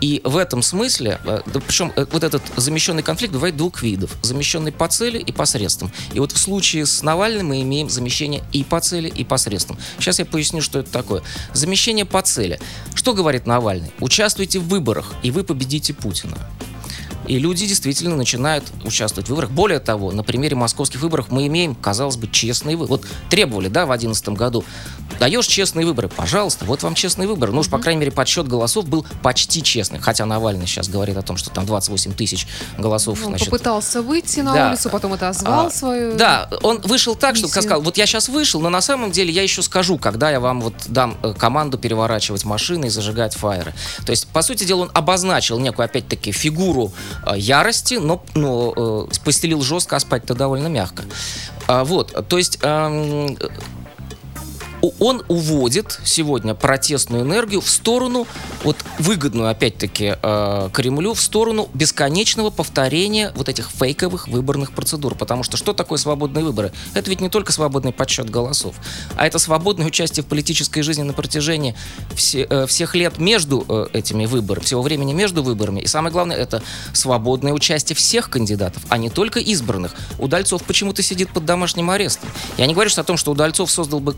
И 0.00 0.20
в 0.24 0.36
этом 0.36 0.62
смысле, 0.62 1.18
э, 1.24 1.40
причем 1.66 1.92
э, 1.96 2.06
вот 2.10 2.24
этот 2.24 2.42
замещенный 2.56 3.02
конфликт 3.02 3.32
бывает 3.32 3.56
двух 3.56 3.82
видов. 3.82 4.16
Замещенный 4.22 4.72
по 4.72 4.88
цели 4.88 5.18
и 5.18 5.32
по 5.32 5.44
средствам. 5.44 5.92
И 6.12 6.20
вот 6.20 6.32
в 6.32 6.38
случае 6.38 6.86
с 6.86 7.02
Навальным 7.02 7.48
мы 7.48 7.62
имеем 7.62 7.88
замещение 7.88 8.42
и 8.52 8.64
по 8.64 8.80
цели, 8.80 9.08
и 9.08 9.24
по 9.24 9.36
средствам. 9.36 9.78
Сейчас 9.98 10.18
я 10.18 10.24
поясню, 10.24 10.62
что 10.62 10.78
это 10.78 10.90
такое. 10.90 11.22
Замещение 11.52 12.04
по 12.04 12.22
цели. 12.22 12.58
Что 12.94 13.14
говорит 13.14 13.46
Навальный? 13.46 13.92
Участвуйте 14.00 14.58
в 14.58 14.68
выборах, 14.68 15.14
и 15.22 15.30
вы 15.30 15.44
победите 15.44 15.94
Путина. 15.94 16.38
И 17.26 17.38
люди 17.38 17.66
действительно 17.66 18.16
начинают 18.16 18.64
участвовать 18.84 19.28
в 19.28 19.30
выборах. 19.30 19.50
Более 19.50 19.80
того, 19.80 20.12
на 20.12 20.22
примере 20.22 20.56
московских 20.56 21.00
выборов 21.00 21.26
мы 21.30 21.46
имеем, 21.46 21.74
казалось 21.74 22.16
бы, 22.16 22.28
честные 22.28 22.76
выборы. 22.76 23.00
Вот 23.00 23.10
требовали, 23.30 23.68
да, 23.68 23.86
в 23.86 23.88
2011 23.88 24.28
году. 24.30 24.64
Даешь 25.18 25.46
честные 25.46 25.86
выборы, 25.86 26.08
пожалуйста, 26.08 26.64
вот 26.64 26.82
вам 26.82 26.94
честные 26.94 27.28
выборы. 27.28 27.52
Ну 27.52 27.60
уж, 27.60 27.68
по 27.68 27.78
крайней 27.78 28.00
мере, 28.00 28.12
подсчет 28.12 28.48
голосов 28.48 28.86
был 28.86 29.06
почти 29.22 29.62
честный. 29.62 29.98
Хотя 29.98 30.26
Навальный 30.26 30.66
сейчас 30.66 30.88
говорит 30.88 31.16
о 31.16 31.22
том, 31.22 31.36
что 31.36 31.50
там 31.50 31.66
28 31.66 32.14
тысяч 32.14 32.46
голосов. 32.78 33.20
Он 33.22 33.30
значит, 33.30 33.50
попытался 33.50 34.02
выйти 34.02 34.40
на 34.40 34.54
да, 34.54 34.68
улицу, 34.68 34.90
потом 34.90 35.14
это 35.14 35.28
озвал 35.28 35.66
а, 35.66 35.70
свою... 35.70 36.16
Да, 36.16 36.48
он 36.62 36.80
вышел 36.80 37.14
так, 37.14 37.36
что 37.36 37.48
сказал, 37.48 37.82
вот 37.82 37.96
я 37.96 38.06
сейчас 38.06 38.28
вышел, 38.28 38.60
но 38.60 38.70
на 38.70 38.80
самом 38.80 39.10
деле 39.10 39.32
я 39.32 39.42
еще 39.42 39.62
скажу, 39.62 39.98
когда 39.98 40.30
я 40.30 40.40
вам 40.40 40.60
вот 40.60 40.74
дам 40.86 41.16
э, 41.22 41.34
команду 41.34 41.78
переворачивать 41.78 42.44
машины 42.44 42.86
и 42.86 42.88
зажигать 42.88 43.34
фаеры. 43.34 43.74
То 44.04 44.10
есть, 44.10 44.26
по 44.28 44.42
сути 44.42 44.64
дела, 44.64 44.82
он 44.82 44.90
обозначил 44.94 45.58
некую, 45.58 45.84
опять-таки, 45.84 46.32
фигуру 46.32 46.92
Э, 47.26 47.34
ярости, 47.36 47.94
но, 47.94 48.22
но 48.34 49.08
э, 49.10 49.14
постелил 49.24 49.62
жестко, 49.62 49.96
а 49.96 50.00
спать-то 50.00 50.34
довольно 50.34 50.68
мягко. 50.68 51.04
А, 51.66 51.84
вот, 51.84 52.28
то 52.28 52.38
есть... 52.38 52.58
Э, 52.62 53.28
он 54.98 55.22
уводит 55.28 56.00
сегодня 56.04 56.54
протестную 56.54 57.22
энергию 57.22 57.60
в 57.60 57.68
сторону, 57.68 58.26
вот 58.62 58.76
выгодную, 58.98 59.48
опять-таки, 59.48 60.16
э, 60.20 60.68
Кремлю, 60.72 61.14
в 61.14 61.20
сторону 61.20 61.68
бесконечного 61.74 62.50
повторения 62.50 63.32
вот 63.36 63.48
этих 63.48 63.70
фейковых 63.70 64.28
выборных 64.28 64.72
процедур. 64.72 65.14
Потому 65.14 65.42
что 65.42 65.56
что 65.56 65.72
такое 65.72 65.98
свободные 65.98 66.44
выборы? 66.44 66.72
Это 66.94 67.10
ведь 67.10 67.20
не 67.20 67.28
только 67.28 67.52
свободный 67.52 67.92
подсчет 67.92 68.30
голосов, 68.30 68.74
а 69.16 69.26
это 69.26 69.38
свободное 69.38 69.86
участие 69.86 70.24
в 70.24 70.26
политической 70.26 70.82
жизни 70.82 71.02
на 71.02 71.12
протяжении 71.12 71.74
все, 72.14 72.46
э, 72.48 72.66
всех 72.66 72.94
лет 72.94 73.18
между 73.18 73.64
э, 73.68 73.86
этими 73.92 74.26
выборами, 74.26 74.64
всего 74.64 74.82
времени 74.82 75.12
между 75.12 75.42
выборами. 75.42 75.80
И 75.80 75.86
самое 75.86 76.12
главное, 76.12 76.36
это 76.36 76.62
свободное 76.92 77.52
участие 77.52 77.96
всех 77.96 78.30
кандидатов, 78.30 78.82
а 78.88 78.98
не 78.98 79.10
только 79.10 79.40
избранных. 79.40 79.94
Удальцов 80.18 80.62
почему-то 80.64 81.02
сидит 81.02 81.30
под 81.30 81.44
домашним 81.44 81.90
арестом. 81.90 82.28
Я 82.56 82.66
не 82.66 82.74
говорю 82.74 82.90
что 82.90 83.02
о 83.02 83.04
том, 83.04 83.16
что 83.16 83.32
Удальцов 83.32 83.70
создал 83.70 84.00
бы 84.00 84.14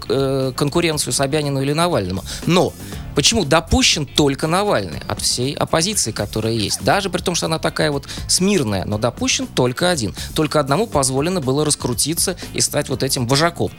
конкуренцию 0.56 1.12
Собянину 1.12 1.62
или 1.62 1.72
Навальному. 1.72 2.24
Но 2.46 2.72
почему 3.14 3.44
допущен 3.44 4.06
только 4.06 4.46
Навальный 4.46 5.00
от 5.06 5.20
всей 5.20 5.54
оппозиции, 5.54 6.12
которая 6.12 6.52
есть? 6.52 6.82
Даже 6.82 7.10
при 7.10 7.20
том, 7.20 7.34
что 7.34 7.46
она 7.46 7.58
такая 7.58 7.90
вот 7.90 8.08
смирная, 8.28 8.84
но 8.84 8.98
допущен 8.98 9.46
только 9.46 9.90
один. 9.90 10.14
Только 10.34 10.58
одному 10.60 10.86
позволено 10.86 11.40
было 11.40 11.64
раскрутиться 11.64 12.36
и 12.54 12.60
стать 12.60 12.88
вот 12.88 13.02
этим 13.02 13.26
вожаком. 13.26 13.70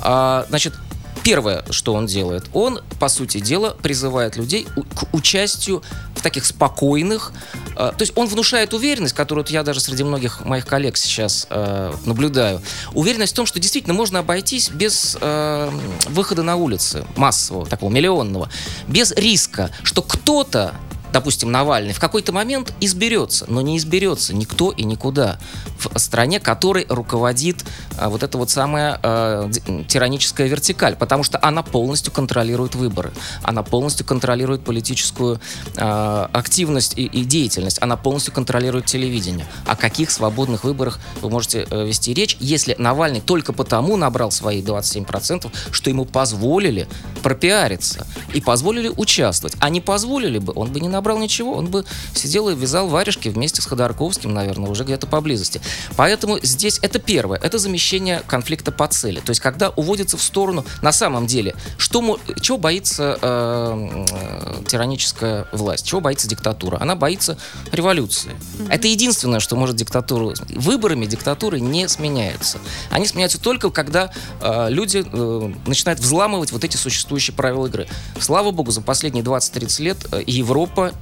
А, 0.00 0.46
значит, 0.48 0.74
Первое, 1.22 1.64
что 1.70 1.92
он 1.92 2.06
делает, 2.06 2.44
он, 2.54 2.80
по 2.98 3.08
сути 3.08 3.40
дела, 3.40 3.76
призывает 3.82 4.36
людей 4.36 4.66
к 4.94 5.14
участию 5.14 5.82
таких 6.22 6.44
спокойных, 6.44 7.32
э, 7.72 7.74
то 7.74 7.96
есть 8.00 8.12
он 8.16 8.26
внушает 8.26 8.74
уверенность, 8.74 9.14
которую 9.14 9.44
я 9.48 9.62
даже 9.62 9.80
среди 9.80 10.04
многих 10.04 10.44
моих 10.44 10.66
коллег 10.66 10.96
сейчас 10.96 11.46
э, 11.50 11.92
наблюдаю, 12.04 12.62
уверенность 12.94 13.32
в 13.32 13.36
том, 13.36 13.46
что 13.46 13.58
действительно 13.58 13.94
можно 13.94 14.20
обойтись 14.20 14.70
без 14.70 15.16
э, 15.20 15.70
выхода 16.08 16.42
на 16.42 16.56
улицы 16.56 17.04
массового, 17.16 17.66
такого 17.66 17.90
миллионного, 17.90 18.48
без 18.86 19.12
риска, 19.12 19.70
что 19.82 20.02
кто-то 20.02 20.74
допустим, 21.12 21.50
Навальный, 21.50 21.92
в 21.92 22.00
какой-то 22.00 22.32
момент 22.32 22.72
изберется, 22.80 23.44
но 23.48 23.60
не 23.60 23.76
изберется 23.78 24.34
никто 24.34 24.70
и 24.70 24.84
никуда 24.84 25.38
в 25.78 25.98
стране, 25.98 26.40
которой 26.40 26.86
руководит 26.88 27.64
а, 27.98 28.08
вот 28.08 28.22
эта 28.22 28.38
вот 28.38 28.50
самая 28.50 28.98
а, 29.02 29.50
тираническая 29.88 30.46
вертикаль, 30.46 30.96
потому 30.96 31.22
что 31.22 31.38
она 31.42 31.62
полностью 31.62 32.12
контролирует 32.12 32.74
выборы, 32.74 33.12
она 33.42 33.62
полностью 33.62 34.06
контролирует 34.06 34.64
политическую 34.64 35.40
а, 35.76 36.30
активность 36.32 36.98
и, 36.98 37.04
и 37.06 37.24
деятельность, 37.24 37.78
она 37.80 37.96
полностью 37.96 38.32
контролирует 38.34 38.86
телевидение. 38.86 39.46
О 39.66 39.76
каких 39.76 40.10
свободных 40.10 40.64
выборах 40.64 41.00
вы 41.20 41.30
можете 41.30 41.66
а, 41.70 41.84
вести 41.84 42.14
речь, 42.14 42.36
если 42.40 42.74
Навальный 42.78 43.20
только 43.20 43.52
потому 43.52 43.96
набрал 43.96 44.30
свои 44.30 44.62
27%, 44.62 45.50
что 45.70 45.90
ему 45.90 46.04
позволили 46.04 46.88
пропиариться 47.22 48.06
и 48.34 48.40
позволили 48.40 48.88
участвовать, 48.88 49.56
а 49.60 49.68
не 49.70 49.80
позволили 49.80 50.38
бы, 50.38 50.52
он 50.54 50.72
бы 50.72 50.80
не 50.80 50.88
набрал 50.88 50.99
набрал 51.00 51.18
ничего, 51.18 51.54
он 51.54 51.66
бы 51.66 51.84
сидел 52.14 52.50
и 52.50 52.54
вязал 52.54 52.86
варежки 52.88 53.30
вместе 53.30 53.62
с 53.62 53.66
Ходорковским, 53.66 54.32
наверное, 54.32 54.70
уже 54.70 54.84
где-то 54.84 55.06
поблизости. 55.06 55.60
Поэтому 55.96 56.38
здесь 56.42 56.78
это 56.82 56.98
первое, 56.98 57.38
это 57.38 57.58
замещение 57.58 58.22
конфликта 58.26 58.70
по 58.70 58.86
цели. 58.86 59.20
То 59.20 59.30
есть, 59.30 59.40
когда 59.40 59.70
уводится 59.70 60.18
в 60.18 60.22
сторону, 60.22 60.64
на 60.82 60.92
самом 60.92 61.26
деле, 61.26 61.54
что, 61.78 62.18
чего 62.42 62.58
боится 62.58 63.18
э, 63.20 64.04
э, 64.10 64.64
тираническая 64.66 65.46
власть, 65.52 65.86
чего 65.86 66.02
боится 66.02 66.28
диктатура? 66.28 66.76
Она 66.80 66.94
боится 66.94 67.38
революции. 67.72 68.30
Mm-hmm. 68.30 68.72
Это 68.72 68.88
единственное, 68.88 69.40
что 69.40 69.56
может 69.56 69.76
диктатуру... 69.76 70.34
Выборами 70.50 71.06
диктатуры 71.06 71.60
не 71.60 71.88
сменяются. 71.88 72.58
Они 72.90 73.06
сменяются 73.06 73.40
только, 73.40 73.70
когда 73.70 74.12
э, 74.42 74.66
люди 74.68 75.02
э, 75.04 75.52
начинают 75.66 76.00
взламывать 76.00 76.52
вот 76.52 76.64
эти 76.64 76.76
существующие 76.76 77.34
правила 77.34 77.66
игры. 77.66 77.88
Слава 78.18 78.50
богу, 78.50 78.70
за 78.70 78.82
последние 78.82 79.24
20-30 79.24 79.82
лет 79.82 79.98
э, 80.12 80.22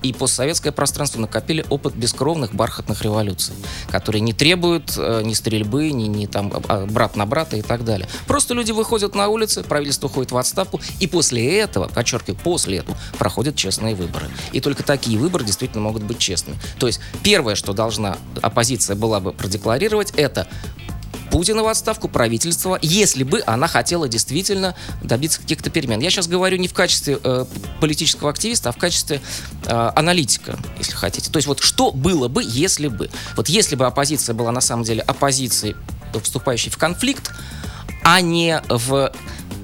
И 0.02 0.12
постсоветское 0.12 0.72
пространство 0.72 1.20
накопили 1.20 1.64
опыт 1.70 1.94
бескровных 1.94 2.54
бархатных 2.54 3.02
революций, 3.02 3.54
которые 3.90 4.20
не 4.20 4.32
требуют 4.32 4.94
э, 4.96 5.22
ни 5.24 5.34
стрельбы, 5.34 5.90
ни, 5.90 6.04
ни 6.04 6.26
там 6.26 6.52
а, 6.68 6.86
брат 6.86 7.16
на 7.16 7.26
брата 7.26 7.56
и 7.56 7.62
так 7.62 7.84
далее. 7.84 8.08
Просто 8.26 8.54
люди 8.54 8.72
выходят 8.72 9.14
на 9.14 9.28
улицы, 9.28 9.62
правительство 9.62 10.06
уходит 10.06 10.32
в 10.32 10.36
отставку, 10.36 10.80
и 11.00 11.06
после 11.06 11.58
этого, 11.58 11.88
подчеркиваю, 11.88 12.38
после 12.42 12.78
этого 12.78 12.96
проходят 13.18 13.56
честные 13.56 13.94
выборы. 13.94 14.28
И 14.52 14.60
только 14.60 14.82
такие 14.82 15.18
выборы 15.18 15.44
действительно 15.44 15.82
могут 15.82 16.02
быть 16.02 16.18
честными. 16.18 16.58
То 16.78 16.86
есть 16.86 17.00
первое, 17.22 17.54
что 17.54 17.72
должна 17.72 18.18
оппозиция 18.42 18.96
была 18.96 19.20
бы 19.20 19.32
продекларировать, 19.32 20.12
это 20.16 20.48
Путина 21.30 21.62
в 21.62 21.68
отставку, 21.68 22.08
правительство, 22.08 22.78
если 22.82 23.22
бы 23.22 23.42
она 23.46 23.68
хотела 23.68 24.08
действительно 24.08 24.74
добиться 25.02 25.40
каких-то 25.40 25.70
перемен. 25.70 26.00
Я 26.00 26.10
сейчас 26.10 26.26
говорю 26.26 26.56
не 26.56 26.68
в 26.68 26.74
качестве 26.74 27.18
э, 27.22 27.44
политического 27.80 28.30
активиста, 28.30 28.70
а 28.70 28.72
в 28.72 28.76
качестве 28.76 29.20
э, 29.64 29.90
аналитика, 29.94 30.58
если 30.78 30.92
хотите. 30.92 31.30
То 31.30 31.36
есть 31.36 31.46
вот 31.46 31.60
что 31.60 31.92
было 31.92 32.28
бы, 32.28 32.42
если 32.44 32.88
бы. 32.88 33.10
Вот 33.36 33.48
если 33.48 33.76
бы 33.76 33.86
оппозиция 33.86 34.34
была 34.34 34.52
на 34.52 34.60
самом 34.60 34.84
деле 34.84 35.02
оппозицией, 35.02 35.76
вступающей 36.22 36.70
в 36.70 36.78
конфликт, 36.78 37.30
а 38.02 38.20
не 38.20 38.62
в 38.68 39.12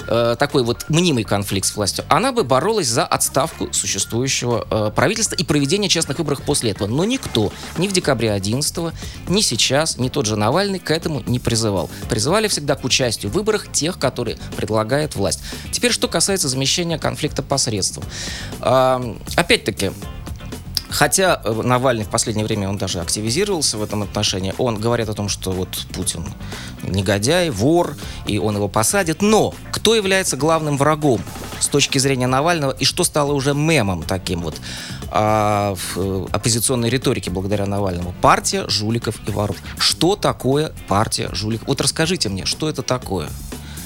э, 0.07 0.37
такой 0.39 0.63
вот 0.63 0.87
мнимый 0.89 1.25
конфликт 1.25 1.67
с 1.67 1.77
властью, 1.77 2.05
она 2.09 2.33
бы 2.33 2.45
боролась 2.45 2.89
за 2.89 3.05
отставку 3.05 3.73
существующего 3.73 4.67
э, 4.71 4.91
правительства 4.95 5.35
и 5.37 5.45
проведение 5.45 5.89
честных 5.89 6.19
выборов 6.19 6.43
после 6.43 6.71
этого. 6.71 6.89
Но 6.89 7.05
никто 7.05 7.53
ни 7.79 7.89
в 7.89 7.93
декабре 7.93 8.33
11 8.33 8.95
ни 9.29 9.41
сейчас, 9.41 9.99
ни 9.99 10.09
тот 10.09 10.27
же 10.27 10.37
Навальный 10.37 10.79
к 10.79 10.91
этому 10.91 11.23
не 11.27 11.39
призывал. 11.39 11.91
Призывали 12.09 12.49
всегда 12.49 12.75
к 12.75 12.85
участию 12.85 13.31
в 13.31 13.35
выборах 13.35 13.71
тех, 13.71 13.99
которые 13.99 14.39
предлагает 14.57 15.15
власть. 15.15 15.41
Теперь, 15.73 15.93
что 15.93 16.09
касается 16.09 16.49
замещения 16.49 16.99
конфликта 16.99 17.43
посредством. 17.43 18.05
Э, 18.61 19.15
опять-таки, 19.37 19.93
Хотя 20.91 21.41
э, 21.43 21.63
Навальный 21.63 22.05
в 22.05 22.09
последнее 22.09 22.45
время, 22.45 22.69
он 22.69 22.79
даже 22.79 23.01
активизировался 23.01 23.79
в 23.79 23.83
этом 23.83 24.03
отношении. 24.03 24.55
Он 24.59 24.79
говорит 24.79 25.09
о 25.09 25.15
том, 25.15 25.29
что 25.29 25.51
вот 25.51 25.69
Путин 25.93 26.25
негодяй, 26.83 27.51
вор, 27.51 27.97
и 28.27 28.39
он 28.39 28.57
его 28.57 28.69
посадит. 28.69 29.23
Но 29.23 29.55
кто 29.73 29.95
является 29.95 30.37
главным 30.37 30.77
врагом 30.77 31.21
с 31.61 31.69
точки 31.69 31.99
зрения 31.99 32.27
Навального 32.27 32.73
и 32.73 32.85
что 32.85 33.05
стало 33.05 33.33
уже 33.33 33.55
мемом 33.55 34.03
таким 34.03 34.43
вот 34.43 34.57
а, 35.11 35.75
в 35.75 35.99
э, 35.99 36.27
оппозиционной 36.33 36.91
риторике 36.91 37.31
благодаря 37.31 37.67
Навальному? 37.67 38.15
Партия 38.21 38.69
жуликов 38.69 39.17
и 39.27 39.31
воров. 39.31 39.57
Что 39.79 40.17
такое 40.17 40.73
партия 40.89 41.29
жуликов? 41.33 41.67
Вот 41.69 41.81
расскажите 41.81 42.29
мне, 42.29 42.45
что 42.45 42.69
это 42.69 42.83
такое? 42.83 43.29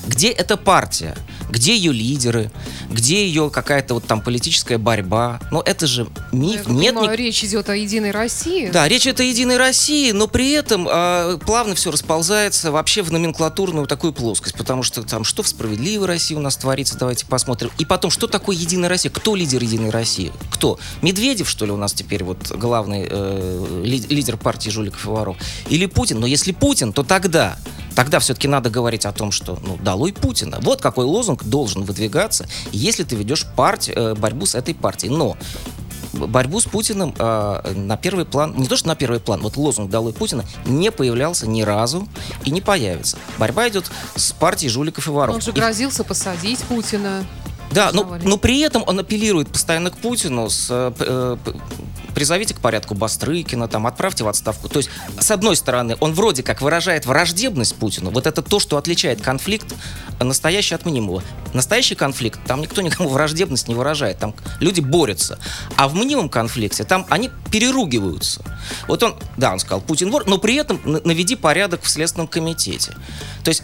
Где 0.08 0.30
эта 0.30 0.56
партия? 0.56 1.14
Где 1.50 1.76
ее 1.76 1.92
лидеры? 1.92 2.50
Где 2.90 3.26
ее 3.26 3.50
какая-то 3.50 3.94
вот 3.94 4.06
там 4.06 4.22
политическая 4.22 4.78
борьба? 4.78 5.38
Но 5.50 5.62
это 5.64 5.86
же 5.86 6.08
миф. 6.32 6.66
Я 6.66 6.72
Нет 6.72 6.94
понимаю, 6.94 7.12
ни... 7.12 7.16
речь 7.16 7.44
идет 7.44 7.68
о 7.68 7.76
Единой 7.76 8.10
России. 8.10 8.70
Да, 8.70 8.88
речь 8.88 9.02
идет 9.02 9.20
о 9.20 9.22
Единой 9.22 9.58
России, 9.58 10.12
но 10.12 10.26
при 10.26 10.52
этом 10.52 10.88
э, 10.90 11.38
плавно 11.44 11.74
все 11.74 11.90
расползается 11.90 12.72
вообще 12.72 13.02
в 13.02 13.12
номенклатурную 13.12 13.86
такую 13.86 14.14
плоскость, 14.14 14.56
потому 14.56 14.82
что 14.82 15.02
там 15.02 15.24
что 15.24 15.42
в 15.42 15.48
справедливой 15.48 16.06
России 16.06 16.34
у 16.34 16.40
нас 16.40 16.56
творится, 16.56 16.96
давайте 16.98 17.26
посмотрим. 17.26 17.70
И 17.78 17.84
потом, 17.84 18.10
что 18.10 18.26
такое 18.26 18.56
Единая 18.56 18.88
Россия? 18.88 19.12
Кто 19.12 19.36
лидер 19.36 19.62
Единой 19.62 19.90
России? 19.90 20.32
Кто? 20.50 20.78
Медведев, 21.02 21.50
что 21.50 21.66
ли, 21.66 21.72
у 21.72 21.76
нас 21.76 21.92
теперь 21.92 22.24
вот 22.24 22.50
главный 22.52 23.06
э, 23.10 23.82
лидер 23.84 24.38
партии 24.38 24.70
жуликов 24.70 25.04
и 25.04 25.08
воров? 25.08 25.36
Или 25.68 25.84
Путин? 25.84 26.18
Но 26.18 26.26
если 26.26 26.52
Путин, 26.52 26.94
то 26.94 27.02
тогда 27.02 27.58
тогда 27.98 28.20
все-таки 28.20 28.46
надо 28.46 28.70
говорить 28.70 29.04
о 29.06 29.12
том, 29.12 29.32
что 29.32 29.58
ну, 29.60 29.76
долой 29.76 30.12
Путина. 30.12 30.58
Вот 30.62 30.80
какой 30.80 31.04
лозунг 31.04 31.42
должен 31.42 31.82
выдвигаться, 31.82 32.46
если 32.70 33.02
ты 33.02 33.16
ведешь 33.16 33.44
партию, 33.56 33.96
э, 33.96 34.14
борьбу 34.14 34.46
с 34.46 34.54
этой 34.54 34.72
партией. 34.72 35.12
Но 35.12 35.36
борьбу 36.12 36.60
с 36.60 36.64
Путиным 36.64 37.12
э, 37.18 37.72
на 37.74 37.96
первый 37.96 38.24
план, 38.24 38.54
не 38.56 38.68
то 38.68 38.76
что 38.76 38.86
на 38.86 38.94
первый 38.94 39.18
план, 39.18 39.40
вот 39.40 39.56
лозунг 39.56 39.90
«Долой 39.90 40.12
Путина» 40.12 40.44
не 40.64 40.92
появлялся 40.92 41.48
ни 41.48 41.62
разу 41.62 42.06
и 42.44 42.52
не 42.52 42.60
появится. 42.60 43.18
Борьба 43.36 43.68
идет 43.68 43.90
с 44.14 44.30
партией 44.30 44.70
жуликов 44.70 45.08
и 45.08 45.10
воров. 45.10 45.34
Он 45.34 45.40
же 45.40 45.50
грозился 45.50 46.04
и... 46.04 46.06
посадить 46.06 46.60
Путина. 46.60 47.26
Да, 47.72 47.90
но, 47.92 48.16
но 48.22 48.38
при 48.38 48.60
этом 48.60 48.84
он 48.86 49.00
апеллирует 49.00 49.48
постоянно 49.48 49.90
к 49.90 49.98
Путину 49.98 50.48
с 50.48 50.68
э, 50.70 50.92
э 51.00 51.36
призовите 52.14 52.54
к 52.54 52.60
порядку 52.60 52.94
Бастрыкина, 52.94 53.68
там, 53.68 53.86
отправьте 53.86 54.24
в 54.24 54.28
отставку. 54.28 54.68
То 54.68 54.78
есть, 54.78 54.90
с 55.18 55.30
одной 55.30 55.56
стороны, 55.56 55.96
он 56.00 56.12
вроде 56.12 56.42
как 56.42 56.60
выражает 56.60 57.06
враждебность 57.06 57.76
Путину. 57.76 58.10
Вот 58.10 58.26
это 58.26 58.42
то, 58.42 58.60
что 58.60 58.76
отличает 58.76 59.20
конфликт 59.20 59.74
настоящий 60.20 60.74
от 60.74 60.84
мнимого. 60.84 61.22
Настоящий 61.54 61.94
конфликт, 61.94 62.40
там 62.46 62.60
никто 62.60 62.82
никому 62.82 63.08
враждебность 63.08 63.68
не 63.68 63.74
выражает, 63.74 64.18
там 64.18 64.34
люди 64.60 64.80
борются. 64.80 65.38
А 65.76 65.88
в 65.88 65.94
мнимом 65.94 66.28
конфликте, 66.28 66.84
там 66.84 67.06
они 67.08 67.30
переругиваются. 67.50 68.42
Вот 68.86 69.02
он, 69.02 69.16
да, 69.36 69.52
он 69.52 69.58
сказал, 69.58 69.80
Путин 69.80 70.10
вор, 70.10 70.26
но 70.26 70.38
при 70.38 70.56
этом 70.56 70.80
наведи 70.84 71.36
порядок 71.36 71.82
в 71.82 71.88
Следственном 71.88 72.28
комитете. 72.28 72.92
То 73.44 73.48
есть 73.48 73.62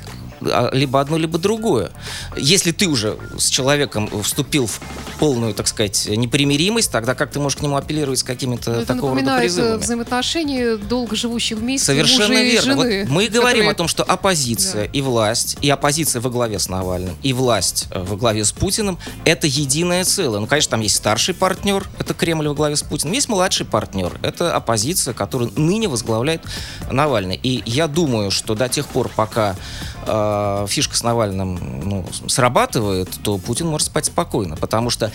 либо 0.73 1.01
одно, 1.01 1.17
либо 1.17 1.39
другое. 1.39 1.91
Если 2.37 2.73
ты 2.73 2.87
уже 2.87 3.17
с 3.39 3.49
человеком 3.49 4.09
вступил 4.23 4.67
в 4.67 4.81
полную, 5.19 5.55
так 5.55 5.69
сказать, 5.69 6.07
непримиримость, 6.09 6.91
тогда 6.91 7.15
как 7.15 7.31
ты 7.31 7.41
можешь 7.41 7.59
к 7.59 7.63
нему 7.63 7.77
апеллировать 7.77 8.19
с 8.19 8.23
какими-то 8.23 8.71
Ну, 8.71 8.77
Это 8.79 8.95
такого 8.95 9.15
рода 9.19 9.37
э, 9.37 9.41
призывами? 9.41 9.79
взаимоотношения 9.81 10.77
долго 10.77 11.17
живущих 11.17 11.59
вместе 11.59 11.87
Совершенно 11.87 12.29
мужа 12.29 12.43
и 12.43 12.51
верно. 12.51 12.77
Вот 12.77 12.83
жены, 12.87 13.07
мы 13.09 13.29
говорим 13.29 13.43
которые- 13.65 13.71
о 13.71 13.75
том, 13.75 13.89
что 13.89 14.03
оппозиция 14.03 14.85
и 14.85 15.01
власть, 15.01 15.57
и 15.61 15.71
оппозиция 15.71 16.21
во 16.21 16.31
главе 16.31 16.59
с 16.59 16.69
Навальным, 16.69 17.17
и 17.23 17.33
власть 17.33 17.87
э, 17.91 18.03
во 18.03 18.17
главе 18.17 18.45
с 18.45 18.53
Путиным— 18.53 18.99
это 19.25 19.47
единое 19.47 20.05
целое. 20.05 20.41
Ну, 20.41 20.47
конечно, 20.47 20.71
там 20.73 20.81
есть 20.81 20.97
старший 20.97 21.35
партнер, 21.35 21.87
это 21.99 22.15
Кремль 22.15 22.49
во 22.49 22.55
главе 22.55 22.77
с 22.77 22.83
Путиным, 22.83 23.15
есть 23.15 23.29
младший 23.29 23.67
партнер, 23.67 24.13
это 24.23 24.55
оппозиция, 24.55 25.15
которую 25.15 25.53
ныне 25.57 25.89
возглавляет 25.89 26.43
Навальный. 26.91 27.39
И 27.43 27.63
я 27.67 27.87
думаю, 27.89 28.31
что 28.31 28.55
до 28.55 28.69
тех 28.69 28.87
пор, 28.87 29.09
пока 29.15 29.57
э, 30.06 30.66
фишка 30.68 30.96
с 30.96 31.02
Навальным 31.02 31.58
ну, 31.84 32.04
срабатывает, 32.26 33.11
то 33.23 33.38
Путин 33.38 33.66
может 33.66 33.88
спать 33.88 34.06
спокойно, 34.06 34.56
потому 34.56 34.90
что 34.90 35.11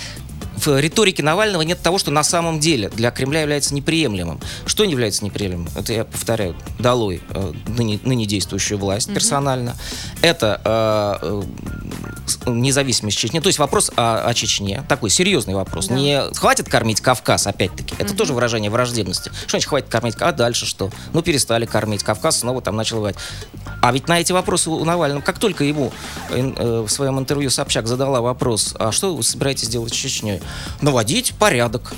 в 0.66 0.80
риторике 0.80 1.24
Навального 1.24 1.62
нет 1.62 1.82
того, 1.82 1.98
что 1.98 2.12
на 2.12 2.24
самом 2.24 2.60
деле 2.60 2.90
для 2.90 3.12
Кремля 3.12 3.42
является 3.42 3.74
неприемлемым. 3.74 4.40
Что 4.66 4.86
не 4.86 4.92
является 4.92 5.24
неприемлемым? 5.24 5.70
Это, 5.76 5.94
я 5.94 6.06
повторяю, 6.06 6.56
долой 6.80 7.22
э, 7.30 7.54
ныне, 7.68 8.00
ныне 8.04 8.26
действующую 8.26 8.78
власть 8.78 9.14
персонально. 9.14 9.76
Это 10.22 10.62
э, 10.64 11.44
э, 12.46 12.52
независимость 12.52 13.18
Чечни. 13.18 13.40
То 13.40 13.48
есть 13.48 13.60
вопрос 13.60 13.92
о, 13.96 14.28
о 14.28 14.34
Чечне. 14.34 14.84
Такой 14.88 15.10
серьезный 15.10 15.56
вопрос. 15.56 15.88
Да. 15.88 15.96
Не 15.96 16.34
хватит 16.34 16.70
кормить 16.70 17.02
Кавказ, 17.02 17.48
опять-таки. 17.48 17.96
Это 17.98 18.16
тоже 18.16 18.34
выражение 18.34 18.70
враждебности. 18.70 19.32
Что 19.42 19.52
значит 19.52 19.70
хватит 19.70 19.90
кормить? 19.90 20.16
А 20.20 20.32
дальше 20.32 20.66
что? 20.66 20.92
Ну, 21.14 21.22
перестали 21.22 21.66
кормить. 21.66 22.04
Кавказ 22.04 22.40
снова 22.40 22.62
там 22.62 22.76
начал 22.76 22.98
воевать. 22.98 23.18
А 23.82 23.92
ведь 23.92 24.08
на 24.08 24.20
эти 24.20 24.32
вопросы 24.32 24.70
у 24.70 24.84
Навального, 24.84 25.22
как 25.22 25.40
только 25.40 25.64
ему 25.64 25.92
э, 26.30 26.54
э, 26.56 26.82
в 26.82 26.90
своем 26.90 27.20
интервью 27.20 27.50
Собчак 27.50 27.88
задала 27.88 28.22
вопрос, 28.22 28.76
а 28.78 28.92
что 28.92 29.16
вы 29.16 29.24
собираетесь 29.24 29.70
делать 29.70 29.94
с 29.94 29.96
Чечней? 29.96 30.42
Наводить 30.82 31.34
порядок. 31.34 31.94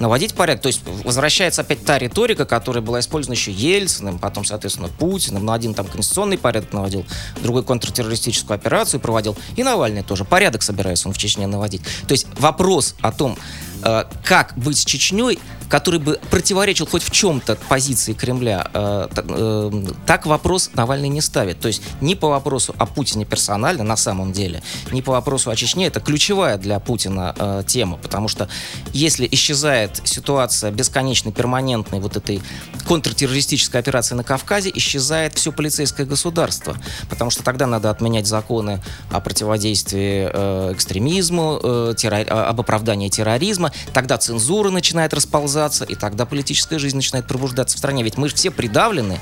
Наводить 0.00 0.34
порядок. 0.34 0.62
То 0.62 0.66
есть 0.68 0.82
возвращается 1.04 1.62
опять 1.62 1.84
та 1.84 1.98
риторика, 1.98 2.44
которая 2.44 2.82
была 2.82 3.00
использована 3.00 3.36
еще 3.36 3.52
Ельциным, 3.52 4.18
потом, 4.18 4.44
соответственно, 4.44 4.88
Путиным. 4.88 5.44
Но 5.44 5.52
один 5.52 5.72
там 5.74 5.86
конституционный 5.86 6.36
порядок 6.36 6.72
наводил, 6.72 7.06
другой 7.42 7.62
контртеррористическую 7.62 8.56
операцию 8.56 9.00
проводил. 9.00 9.36
И 9.56 9.62
Навальный 9.62 10.02
тоже. 10.02 10.24
Порядок 10.24 10.62
собирается 10.62 11.08
он 11.08 11.14
в 11.14 11.18
Чечне 11.18 11.46
наводить. 11.46 11.82
То 12.08 12.12
есть 12.12 12.26
вопрос 12.38 12.96
о 13.00 13.12
том, 13.12 13.38
э, 13.82 14.04
как 14.24 14.54
быть 14.56 14.78
с 14.78 14.84
Чечней, 14.84 15.38
который 15.68 16.00
бы 16.00 16.20
противоречил 16.30 16.86
хоть 16.86 17.02
в 17.02 17.10
чем-то 17.10 17.56
позиции 17.68 18.12
Кремля, 18.12 18.70
э, 18.72 19.08
э, 19.16 19.82
так 20.06 20.26
вопрос 20.26 20.70
Навальный 20.74 21.08
не 21.08 21.20
ставит. 21.20 21.60
То 21.60 21.68
есть 21.68 21.82
ни 22.00 22.14
по 22.14 22.28
вопросу 22.28 22.74
о 22.78 22.86
Путине 22.86 23.24
персонально, 23.24 23.84
на 23.84 23.96
самом 23.96 24.32
деле, 24.32 24.62
ни 24.92 25.00
по 25.00 25.12
вопросу 25.12 25.50
о 25.50 25.56
Чечне, 25.56 25.86
это 25.86 26.00
ключевая 26.00 26.58
для 26.58 26.78
Путина 26.80 27.34
э, 27.36 27.62
тема, 27.66 27.96
потому 27.96 28.28
что 28.28 28.48
если 28.92 29.28
исчезает 29.30 30.00
ситуация 30.04 30.70
бесконечной, 30.70 31.32
перманентной 31.32 32.00
вот 32.00 32.16
этой 32.16 32.42
контртеррористической 32.86 33.80
операции 33.80 34.14
на 34.14 34.24
Кавказе, 34.24 34.70
исчезает 34.74 35.34
все 35.34 35.52
полицейское 35.52 36.06
государство, 36.06 36.76
потому 37.08 37.30
что 37.30 37.42
тогда 37.42 37.66
надо 37.66 37.90
отменять 37.90 38.26
законы 38.26 38.82
о 39.10 39.20
противодействии 39.20 40.30
э, 40.32 40.72
экстремизму, 40.72 41.58
э, 41.62 41.94
террор- 41.96 42.28
об 42.28 42.60
оправдании 42.60 43.08
терроризма, 43.08 43.72
тогда 43.92 44.18
цензура 44.18 44.70
начинает 44.70 45.14
расползаться, 45.14 45.53
и 45.84 45.94
тогда 45.94 46.26
политическая 46.26 46.78
жизнь 46.78 46.96
начинает 46.96 47.26
пробуждаться 47.26 47.76
в 47.76 47.78
стране. 47.78 48.02
Ведь 48.02 48.16
мы 48.16 48.28
же 48.28 48.34
все 48.34 48.50
придавлены 48.50 49.20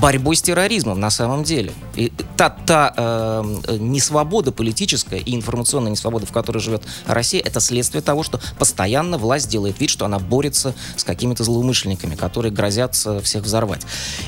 борьбой 0.00 0.36
с 0.36 0.42
терроризмом 0.42 1.00
на 1.00 1.10
самом 1.10 1.44
деле. 1.44 1.72
И 1.94 2.12
та, 2.36 2.50
та 2.50 2.92
э, 2.96 3.76
несвобода 3.78 4.52
политическая 4.52 5.18
и 5.18 5.34
информационная 5.34 5.92
несвобода, 5.92 6.26
в 6.26 6.32
которой 6.32 6.58
живет 6.58 6.82
Россия, 7.06 7.40
это 7.42 7.60
следствие 7.60 8.02
того, 8.02 8.22
что 8.22 8.40
постоянно 8.58 9.18
власть 9.18 9.48
делает 9.48 9.80
вид, 9.80 9.90
что 9.90 10.04
она 10.04 10.18
борется 10.18 10.74
с 10.96 11.04
какими-то 11.04 11.44
злоумышленниками, 11.44 12.14
которые 12.14 12.52
грозятся 12.52 13.20
всех 13.20 13.44
взорвать. 13.44 13.82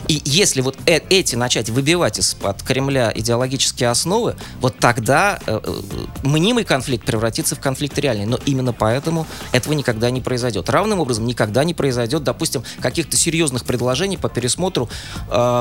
И 0.09 0.23
если 0.25 0.61
вот 0.61 0.77
э- 0.87 1.01
эти 1.11 1.35
начать 1.35 1.71
выбивать 1.71 2.19
из-под 2.19 2.63
Кремля 2.63 3.13
идеологические 3.15 3.91
основы, 3.91 4.37
вот 4.61 4.79
тогда 4.79 5.39
э, 5.47 5.61
э, 5.63 5.75
мнимый 6.23 6.65
конфликт 6.65 7.05
превратится 7.05 7.57
в 7.57 7.61
конфликт 7.61 7.99
реальный. 7.99 8.27
Но 8.27 8.39
именно 8.47 8.73
поэтому 8.73 9.27
этого 9.53 9.75
никогда 9.75 10.11
не 10.11 10.21
произойдет. 10.21 10.69
Равным 10.71 11.01
образом 11.01 11.27
никогда 11.27 11.65
не 11.65 11.75
произойдет, 11.75 12.23
допустим, 12.23 12.63
каких-то 12.81 13.17
серьезных 13.17 13.65
предложений 13.65 14.19
по 14.19 14.29
пересмотру 14.29 14.89
э, 15.31 15.56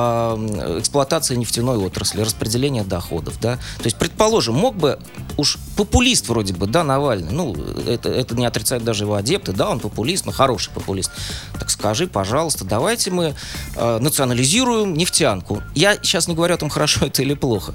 эксплуатации 0.79 1.35
нефтяной 1.35 1.77
отрасли, 1.77 2.21
распределения 2.21 2.83
доходов. 2.83 3.39
Да? 3.41 3.57
То 3.77 3.85
есть, 3.85 3.97
предположим, 3.97 4.55
мог 4.55 4.75
бы 4.75 4.99
уж 5.37 5.57
популист 5.75 6.27
вроде 6.29 6.53
бы, 6.53 6.67
да, 6.67 6.83
Навальный, 6.83 7.31
ну, 7.31 7.55
это, 7.87 8.09
это 8.09 8.35
не 8.35 8.45
отрицает 8.45 8.83
даже 8.83 9.03
его 9.03 9.15
адепты, 9.15 9.51
да, 9.51 9.69
он 9.69 9.79
популист, 9.79 10.25
но 10.25 10.31
хороший 10.31 10.71
популист. 10.71 11.11
Так 11.59 11.69
скажи, 11.69 12.07
пожалуйста, 12.07 12.65
давайте 12.65 13.11
мы 13.11 13.35
э, 13.75 13.99
национализируем 13.99 14.93
нефтянку. 14.93 15.61
Я 15.73 15.95
сейчас 15.95 16.27
не 16.27 16.35
говорю 16.35 16.55
о 16.55 16.57
том, 16.57 16.69
хорошо 16.69 17.05
это 17.05 17.21
или 17.21 17.33
плохо. 17.33 17.73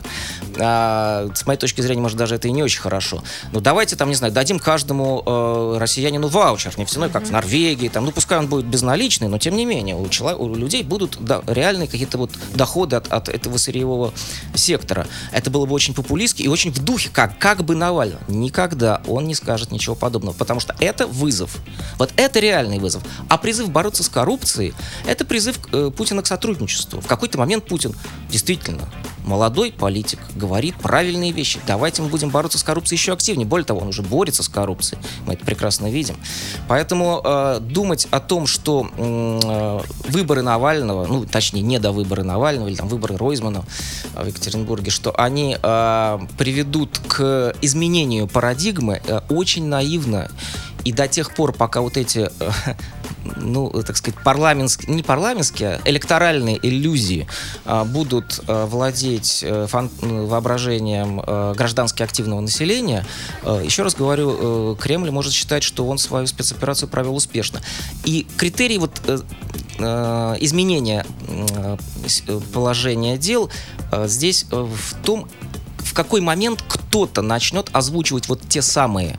А, 0.59 1.29
с 1.35 1.47
моей 1.47 1.59
точки 1.59 1.81
зрения, 1.81 2.01
может, 2.01 2.17
даже 2.17 2.35
это 2.35 2.49
и 2.49 2.53
не 2.53 2.63
очень 2.63 2.81
хорошо. 2.81 3.23
Но 3.53 3.61
давайте 3.61 3.97
там, 3.97 4.09
не 4.09 4.15
знаю, 4.15 4.33
дадим 4.33 4.59
каждому 4.59 5.23
э, 5.25 5.77
россиянину 5.79 6.29
ваучер 6.29 6.79
нефтяной, 6.79 7.11
как 7.11 7.25
в 7.25 7.31
Норвегии, 7.31 7.89
там, 7.89 8.05
ну, 8.05 8.13
пускай 8.13 8.39
он 8.39 8.49
будет 8.49 8.67
безналичный, 8.67 9.29
но 9.29 9.39
тем 9.39 9.57
не 9.57 9.65
менее, 9.65 9.97
у, 9.97 10.07
чело- 10.07 10.37
у 10.37 10.55
людей 10.55 10.83
будут 10.83 11.19
да, 11.21 11.43
реальные 11.47 11.89
какие-то 11.89 12.10
вот 12.19 12.31
доходы 12.55 12.97
от, 12.97 13.13
от 13.13 13.29
этого 13.29 13.57
сырьевого 13.57 14.13
сектора. 14.55 15.07
Это 15.33 15.51
было 15.51 15.67
бы 15.67 15.75
очень 15.75 15.95
популистски 15.95 16.43
и 16.43 16.49
очень 16.49 16.71
в 16.73 16.83
духе, 16.85 17.11
как, 17.13 17.39
как 17.39 17.65
бы 17.65 17.75
Навального. 17.75 18.21
Никогда 18.29 19.01
он 19.07 19.27
не 19.27 19.35
скажет 19.35 19.71
ничего 19.71 19.95
подобного, 19.95 20.35
потому 20.35 20.61
что 20.61 20.75
это 20.81 21.07
вызов. 21.07 21.57
Вот 21.99 22.13
это 22.17 22.41
реальный 22.41 22.79
вызов. 22.79 23.03
А 23.29 23.39
призыв 23.39 23.71
бороться 23.71 24.03
с 24.03 24.09
коррупцией, 24.09 24.75
это 25.07 25.25
призыв 25.25 25.59
э, 25.73 25.91
Путина 25.97 26.23
к 26.23 26.27
сотрудничеству. 26.27 27.01
В 27.01 27.07
какой-то 27.07 27.39
момент 27.39 27.67
Путин 27.67 27.95
действительно 28.31 28.89
молодой 29.25 29.73
политик, 29.73 30.19
говорит 30.35 30.75
правильные 30.77 31.33
вещи. 31.33 31.61
Давайте 31.67 32.03
мы 32.03 32.09
будем 32.09 32.31
бороться 32.31 32.59
с 32.59 32.63
коррупцией 32.63 32.99
еще 32.99 33.13
активнее. 33.13 33.47
Более 33.47 33.65
того, 33.65 33.81
он 33.81 33.89
уже 33.89 34.03
борется 34.03 34.43
с 34.43 34.49
коррупцией. 34.49 35.01
Мы 35.27 35.35
это 35.35 35.45
прекрасно 35.45 35.91
видим. 35.91 36.17
Поэтому 36.69 37.21
э, 37.25 37.59
думать 37.61 38.09
о 38.11 38.21
том, 38.21 38.47
что 38.47 38.89
э, 38.97 39.81
выборы 40.09 40.43
Навального, 40.43 41.07
ну, 41.07 41.25
точнее, 41.27 41.63
не 41.63 41.79
до 41.79 41.93
выборы 41.93 42.23
Навального 42.23 42.69
или 42.69 42.77
там 42.77 42.89
выборы 42.89 43.17
Ройзмана 43.17 43.65
в 44.15 44.27
Екатеринбурге, 44.27 44.91
что 44.91 45.13
они 45.19 45.57
э, 45.61 46.19
приведут 46.39 47.01
к 47.07 47.55
изменению 47.63 48.27
парадигмы, 48.27 49.01
э, 49.07 49.21
очень 49.29 49.67
наивно. 49.67 50.31
И 50.85 50.93
до 50.93 51.09
тех 51.09 51.35
пор, 51.35 51.53
пока 51.53 51.83
вот 51.83 51.97
эти, 51.97 52.31
э, 52.41 52.51
ну, 53.37 53.71
так 53.87 53.97
сказать, 53.97 54.19
парламентские, 54.23 54.95
не 54.95 55.03
парламентские, 55.03 55.81
а 55.85 55.89
электоральные 55.89 56.59
иллюзии 56.63 57.27
э, 57.65 57.85
будут 57.85 58.41
э, 58.47 58.67
владеть 58.67 59.41
э, 59.43 59.67
фан- 59.69 59.91
воображением 60.01 61.23
э, 61.27 61.55
граждански 61.57 62.03
активного 62.03 62.41
населения, 62.41 63.07
э, 63.43 63.63
еще 63.65 63.83
раз 63.83 63.95
говорю, 63.95 64.77
Кремль 64.77 65.11
может 65.11 65.33
считать, 65.33 65.63
что 65.63 65.87
он 65.87 65.99
свою 65.99 66.27
спецоперацию 66.27 66.89
провел 66.89 67.17
успешно. 67.17 67.61
И 68.05 68.27
критерий 68.37 68.79
вот 68.79 69.01
изменения 69.79 71.07
положения 72.53 73.17
дел 73.17 73.51
здесь 74.07 74.45
в 74.51 74.95
том, 75.03 75.27
в 75.79 75.95
какой 75.95 76.21
момент 76.21 76.63
кто-то 76.69 77.23
начнет 77.23 77.69
озвучивать 77.73 78.29
вот 78.29 78.41
те 78.49 78.63
самые 78.63 79.19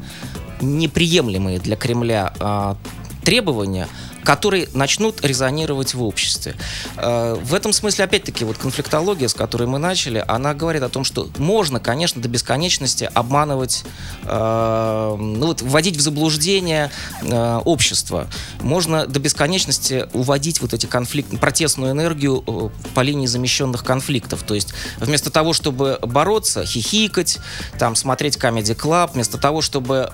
неприемлемые 0.62 1.60
для 1.60 1.76
Кремля 1.76 2.34
а, 2.40 2.78
требования, 3.24 3.88
которые 4.24 4.70
начнут 4.74 5.24
резонировать 5.24 5.94
в 5.94 6.04
обществе. 6.04 6.56
Э, 6.98 7.36
В 7.42 7.54
этом 7.54 7.74
смысле, 7.74 8.06
опять-таки, 8.06 8.46
вот 8.46 8.58
конфликтология, 8.58 9.28
с 9.28 9.34
которой 9.34 9.68
мы 9.68 9.80
начали, 9.80 10.24
она 10.28 10.54
говорит 10.54 10.84
о 10.84 10.90
том, 10.90 11.04
что 11.04 11.30
можно, 11.38 11.80
конечно, 11.80 12.22
до 12.22 12.30
бесконечности 12.30 13.10
обманывать, 13.14 13.84
э, 14.24 15.16
ну 15.18 15.48
вот, 15.48 15.62
вводить 15.62 15.98
в 15.98 16.02
заблуждение 16.02 16.92
э, 17.22 17.62
общество. 17.66 18.28
Можно 18.62 19.08
до 19.08 19.20
бесконечности 19.20 20.08
уводить 20.14 20.62
вот 20.62 20.74
эти 20.74 20.86
конфликты, 20.86 21.38
протестную 21.38 21.92
энергию 21.92 22.72
по 22.94 23.02
линии 23.02 23.28
замещенных 23.28 23.84
конфликтов. 23.84 24.44
То 24.44 24.56
есть 24.56 24.74
вместо 24.98 25.30
того, 25.30 25.54
чтобы 25.54 26.00
бороться, 26.02 26.66
хихикать, 26.66 27.40
там, 27.78 27.96
смотреть 27.96 28.38
Comedy 28.38 28.76
Club, 28.76 29.12
вместо 29.14 29.38
того, 29.38 29.62
чтобы 29.62 30.10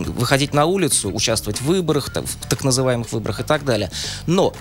выходить 0.00 0.54
на 0.54 0.66
улицу, 0.66 1.12
участвовать 1.14 1.60
в 1.60 1.64
выборах, 1.64 2.08
в 2.08 2.48
так 2.48 2.64
называемых 2.64 2.79
выборах 2.82 3.40
и 3.40 3.44
так 3.44 3.64
далее. 3.64 3.90
Но 4.26 4.52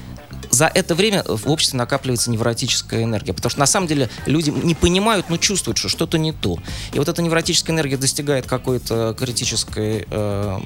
за 0.51 0.67
это 0.73 0.95
время 0.95 1.23
в 1.27 1.49
обществе 1.49 1.77
накапливается 1.77 2.31
невротическая 2.31 3.03
энергия, 3.03 3.33
потому 3.33 3.51
что 3.51 3.59
на 3.59 3.65
самом 3.65 3.87
деле 3.87 4.09
люди 4.25 4.49
не 4.49 4.75
понимают, 4.75 5.29
но 5.29 5.37
чувствуют, 5.37 5.77
что 5.77 5.89
что-то 5.89 6.17
не 6.17 6.33
то. 6.33 6.57
И 6.93 6.99
вот 6.99 7.07
эта 7.07 7.21
невротическая 7.21 7.75
энергия 7.75 7.97
достигает 7.97 8.45
какой-то 8.47 9.15
критической, 9.17 10.07
э, 10.09 10.59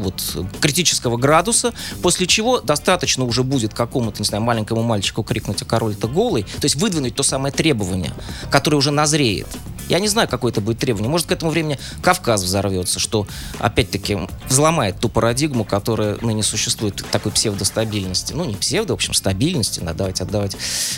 вот, 0.00 0.46
критического 0.60 1.16
градуса, 1.16 1.74
после 2.02 2.26
чего 2.26 2.60
достаточно 2.60 3.24
уже 3.24 3.42
будет 3.42 3.74
какому-то, 3.74 4.20
не 4.20 4.26
знаю, 4.26 4.42
маленькому 4.42 4.82
мальчику 4.82 5.22
крикнуть, 5.22 5.62
а 5.62 5.64
король-то 5.64 6.08
голый, 6.08 6.44
то 6.44 6.64
есть 6.64 6.76
выдвинуть 6.76 7.14
то 7.14 7.22
самое 7.22 7.52
требование, 7.52 8.12
которое 8.50 8.76
уже 8.76 8.90
назреет. 8.90 9.48
Я 9.90 9.98
не 9.98 10.06
знаю, 10.06 10.28
какое 10.28 10.52
это 10.52 10.60
будет 10.60 10.78
требование. 10.78 11.10
Может, 11.10 11.26
к 11.26 11.32
этому 11.32 11.50
времени 11.50 11.76
Кавказ 12.00 12.44
взорвется, 12.44 13.00
что, 13.00 13.26
опять-таки, 13.58 14.18
взломает 14.48 15.00
ту 15.00 15.08
парадигму, 15.08 15.64
которая 15.64 16.16
ныне 16.20 16.44
существует, 16.44 16.69
такой 16.76 17.32
псевдостабильности. 17.32 18.32
Ну, 18.32 18.44
не 18.44 18.54
псевдо, 18.54 18.92
в 18.92 18.96
общем, 18.96 19.14
стабильности. 19.14 19.80
Да, 19.80 19.92
давайте 19.92 20.24
отдавать, 20.24 20.56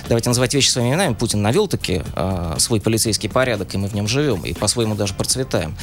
давайте 0.09 0.31
называть 0.31 0.55
вещи 0.55 0.69
своими 0.69 0.91
именами. 0.91 1.15
Путин 1.15 1.43
навел 1.43 1.69
таки 1.69 2.03
э, 2.15 2.55
свой 2.59 2.81
полицейский 2.81 3.29
порядок, 3.29 3.75
и 3.75 3.79
мы 3.79 3.89
в 3.89 3.95
нем 3.95 4.09
живем, 4.09 4.43
и 4.43 4.53
по-своему 4.53 4.95
даже 4.95 5.15
процветаем 5.15 5.77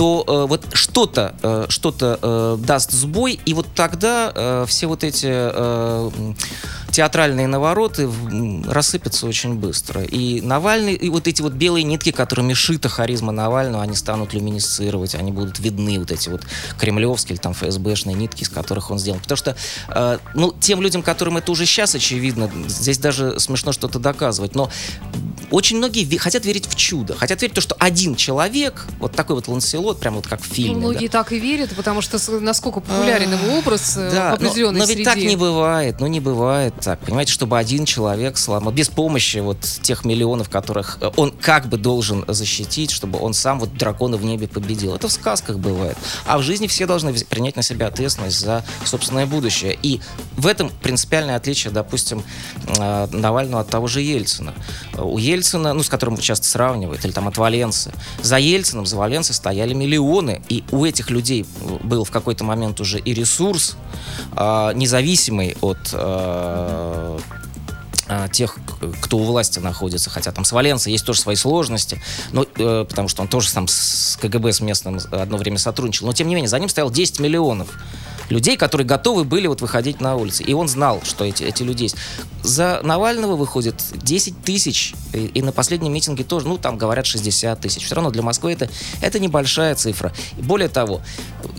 то 0.00 0.24
э, 0.26 0.46
вот 0.48 0.64
что-то 0.72 1.34
э, 1.42 1.66
что-то 1.68 2.18
э, 2.22 2.56
даст 2.64 2.90
сбой, 2.90 3.38
и 3.44 3.52
вот 3.52 3.66
тогда 3.74 4.32
э, 4.34 4.64
все 4.66 4.86
вот 4.86 5.04
эти 5.04 5.28
э, 5.30 6.10
театральные 6.90 7.46
навороты 7.46 8.08
рассыпятся 8.66 9.26
очень 9.26 9.54
быстро. 9.54 10.02
И 10.02 10.40
Навальный, 10.40 10.94
и 10.94 11.08
вот 11.08 11.28
эти 11.28 11.42
вот 11.42 11.52
белые 11.52 11.84
нитки, 11.84 12.10
которыми 12.10 12.52
шита 12.54 12.88
харизма 12.88 13.32
Навального, 13.32 13.82
они 13.82 13.94
станут 13.94 14.34
люминесцировать, 14.34 15.14
они 15.14 15.32
будут 15.32 15.58
видны, 15.58 15.98
вот 15.98 16.10
эти 16.10 16.28
вот 16.28 16.42
кремлевские 16.78 17.34
или 17.34 17.40
там 17.40 17.54
ФСБшные 17.54 18.14
нитки, 18.14 18.42
из 18.42 18.48
которых 18.48 18.90
он 18.90 18.98
сделан. 18.98 19.20
Потому 19.20 19.36
что, 19.36 19.56
э, 19.88 20.18
ну, 20.34 20.54
тем 20.58 20.82
людям, 20.82 21.02
которым 21.02 21.36
это 21.36 21.52
уже 21.52 21.66
сейчас 21.66 21.94
очевидно, 21.94 22.50
здесь 22.66 22.98
даже 22.98 23.38
смешно 23.38 23.72
что-то 23.72 23.98
доказывать, 23.98 24.54
но 24.54 24.70
очень 25.50 25.78
многие 25.78 26.16
хотят 26.16 26.44
верить 26.44 26.66
в 26.66 26.74
чудо, 26.76 27.16
хотят 27.16 27.40
верить 27.42 27.52
в 27.52 27.56
то, 27.56 27.60
что 27.60 27.76
один 27.78 28.14
человек, 28.14 28.86
вот 28.98 29.12
такой 29.12 29.36
вот 29.36 29.48
Ланселот, 29.48 29.98
прям 30.00 30.14
вот 30.14 30.26
как 30.26 30.40
в 30.40 30.46
фильме. 30.46 30.74
Ну, 30.74 30.78
многие 30.78 31.08
да. 31.08 31.20
так 31.20 31.32
и 31.32 31.38
верят, 31.38 31.70
потому 31.76 32.00
что 32.00 32.18
насколько 32.40 32.80
популярен 32.80 33.32
его 33.32 33.58
образ 33.58 33.96
э, 33.96 34.10
да, 34.12 34.30
в 34.32 34.34
определенной 34.34 34.80
но, 34.80 34.86
но 34.86 34.92
ведь 34.92 35.04
так 35.04 35.16
не 35.16 35.36
бывает, 35.36 36.00
ну 36.00 36.06
не 36.06 36.20
бывает 36.20 36.74
так, 36.80 37.00
понимаете, 37.00 37.32
чтобы 37.32 37.58
один 37.58 37.84
человек 37.84 38.36
сломал, 38.36 38.72
без 38.72 38.88
помощи 38.88 39.38
вот 39.38 39.60
тех 39.60 40.04
миллионов, 40.04 40.48
которых 40.48 40.98
э, 41.00 41.10
он 41.16 41.30
как 41.30 41.66
бы 41.68 41.76
должен 41.76 42.24
защитить, 42.28 42.90
чтобы 42.90 43.18
он 43.18 43.34
сам 43.34 43.60
вот 43.60 43.74
дракона 43.74 44.16
в 44.16 44.24
небе 44.24 44.48
победил. 44.48 44.94
Это 44.94 45.08
в 45.08 45.12
сказках 45.12 45.58
бывает. 45.58 45.96
А 46.26 46.38
в 46.38 46.42
жизни 46.42 46.66
все 46.66 46.86
должны 46.86 47.12
принять 47.12 47.56
на 47.56 47.62
себя 47.62 47.86
ответственность 47.86 48.40
за 48.40 48.64
собственное 48.84 49.26
будущее. 49.26 49.78
И 49.82 50.00
в 50.36 50.46
этом 50.46 50.70
принципиальное 50.82 51.36
отличие, 51.36 51.72
допустим, 51.72 52.22
э, 52.66 53.08
Навального 53.12 53.60
от 53.62 53.68
того 53.68 53.86
же 53.86 54.00
Ельцина. 54.00 54.54
У 54.96 55.18
Ельцина, 55.18 55.72
ну, 55.74 55.82
с 55.82 55.88
которым 55.88 56.16
часто 56.18 56.46
сравнивают, 56.46 57.04
или 57.04 57.12
там 57.12 57.28
от 57.28 57.36
Валенсы. 57.36 57.92
За 58.22 58.38
Ельцином, 58.38 58.86
за 58.86 58.96
Валенсой 58.96 59.34
стояли 59.34 59.74
миллионы, 59.74 60.42
и 60.48 60.64
у 60.72 60.84
этих 60.84 61.10
людей 61.10 61.46
был 61.82 62.04
в 62.04 62.10
какой-то 62.10 62.44
момент 62.44 62.80
уже 62.80 62.98
и 62.98 63.14
ресурс, 63.14 63.76
э, 64.36 64.72
независимый 64.74 65.56
от 65.60 65.78
э, 66.70 68.28
тех, 68.32 68.58
кто 69.00 69.18
у 69.18 69.24
власти 69.24 69.58
находится, 69.58 70.10
хотя 70.10 70.32
там 70.32 70.44
с 70.44 70.52
есть 70.90 71.04
тоже 71.04 71.20
свои 71.20 71.36
сложности, 71.36 72.00
но, 72.32 72.44
э, 72.44 72.86
потому 72.88 73.08
что 73.08 73.22
он 73.22 73.28
тоже 73.28 73.52
там 73.52 73.68
с 73.68 74.18
КГБ 74.20 74.52
с 74.52 74.60
местным 74.60 74.98
одно 75.12 75.36
время 75.36 75.58
сотрудничал, 75.58 76.06
но 76.06 76.12
тем 76.12 76.28
не 76.28 76.34
менее 76.34 76.48
за 76.48 76.58
ним 76.58 76.68
стоял 76.68 76.90
10 76.90 77.20
миллионов 77.20 77.68
людей, 78.30 78.56
которые 78.56 78.86
готовы 78.86 79.24
были 79.24 79.46
вот 79.46 79.60
выходить 79.60 80.00
на 80.00 80.16
улицы. 80.16 80.42
И 80.42 80.54
он 80.54 80.68
знал, 80.68 81.00
что 81.04 81.24
эти, 81.24 81.42
эти 81.42 81.62
люди 81.62 81.84
есть. 81.84 81.96
За 82.42 82.80
Навального 82.82 83.36
выходит 83.36 83.74
10 83.92 84.42
тысяч, 84.42 84.94
и, 85.12 85.26
и 85.26 85.42
на 85.42 85.52
последнем 85.52 85.92
митинге 85.92 86.24
тоже, 86.24 86.48
ну, 86.48 86.56
там 86.56 86.78
говорят 86.78 87.04
60 87.04 87.60
тысяч. 87.60 87.84
Все 87.84 87.94
равно 87.94 88.10
для 88.10 88.22
Москвы 88.22 88.52
это, 88.52 88.70
это 89.02 89.18
небольшая 89.18 89.74
цифра. 89.74 90.12
Более 90.38 90.68
того, 90.68 91.02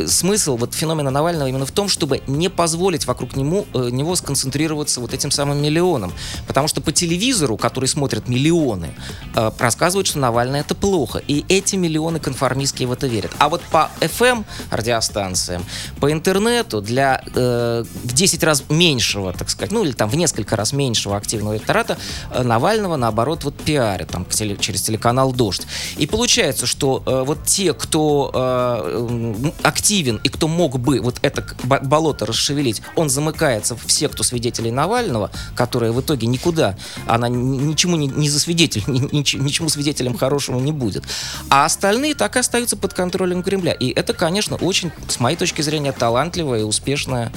смысл 0.07 0.57
вот 0.57 0.73
феномена 0.73 1.11
Навального 1.11 1.47
именно 1.47 1.65
в 1.65 1.71
том, 1.71 1.89
чтобы 1.89 2.21
не 2.25 2.49
позволить 2.49 3.05
вокруг 3.05 3.35
нему, 3.35 3.67
э, 3.73 3.89
него 3.91 4.15
сконцентрироваться 4.15 5.01
вот 5.01 5.13
этим 5.13 5.29
самым 5.29 5.61
миллионом. 5.61 6.13
Потому 6.47 6.67
что 6.67 6.81
по 6.81 6.91
телевизору, 6.91 7.57
который 7.57 7.87
смотрят 7.87 8.27
миллионы, 8.27 8.93
э, 9.35 9.51
рассказывают, 9.59 10.07
что 10.07 10.19
Навальный 10.19 10.61
это 10.61 10.73
плохо. 10.73 11.21
И 11.27 11.45
эти 11.49 11.75
миллионы 11.75 12.19
конформистские 12.19 12.87
в 12.87 12.91
это 12.91 13.07
верят. 13.07 13.31
А 13.37 13.49
вот 13.49 13.61
по 13.71 13.91
FM 13.99 14.45
радиостанциям, 14.71 15.63
по 15.99 16.11
интернету, 16.11 16.60
интернету 16.61 16.81
для 16.81 17.21
э, 17.35 17.83
в 18.03 18.13
10 18.13 18.43
раз 18.43 18.63
меньшего, 18.69 19.33
так 19.33 19.49
сказать, 19.49 19.71
ну 19.71 19.83
или 19.83 19.91
там 19.91 20.09
в 20.09 20.15
несколько 20.15 20.55
раз 20.55 20.73
меньшего 20.73 21.17
активного 21.17 21.55
электората 21.55 21.97
э, 22.31 22.43
Навального, 22.43 22.95
наоборот, 22.95 23.43
вот 23.43 23.55
пиарят 23.55 24.09
там 24.09 24.25
теле, 24.25 24.57
через 24.57 24.81
телеканал 24.81 25.31
«Дождь». 25.33 25.67
И 25.97 26.07
получается, 26.07 26.65
что 26.65 27.03
э, 27.05 27.23
вот 27.25 27.43
те, 27.45 27.73
кто 27.73 28.31
э, 28.33 29.51
активен 29.63 30.19
и 30.23 30.29
кто 30.29 30.47
мог 30.47 30.79
бы 30.79 30.99
вот 30.99 31.17
это 31.21 31.45
болото 31.63 32.25
расшевелить, 32.25 32.81
он 32.95 33.09
замыкается 33.09 33.75
в 33.75 33.91
секту 33.91 34.23
свидетелей 34.23 34.71
Навального, 34.71 35.31
которая 35.55 35.91
в 35.91 36.01
итоге 36.01 36.27
никуда, 36.27 36.75
она 37.07 37.27
ничему 37.29 37.95
не, 37.95 38.07
не 38.07 38.29
засвидетель, 38.29 38.83
ни, 38.87 38.99
ничему 39.11 39.69
свидетелем 39.69 40.17
хорошему 40.17 40.59
не 40.59 40.71
будет. 40.71 41.03
А 41.49 41.65
остальные 41.65 42.15
так 42.15 42.35
и 42.35 42.39
остаются 42.39 42.77
под 42.77 42.93
контролем 42.93 43.43
Кремля. 43.43 43.73
И 43.73 43.89
это, 43.89 44.13
конечно, 44.13 44.55
очень, 44.57 44.91
с 45.07 45.19
моей 45.19 45.37
точки 45.37 45.61
зрения, 45.61 45.91
талантливо 45.91 46.50
красивая 46.51 46.59
и 46.59 46.63
успешная 46.63 47.31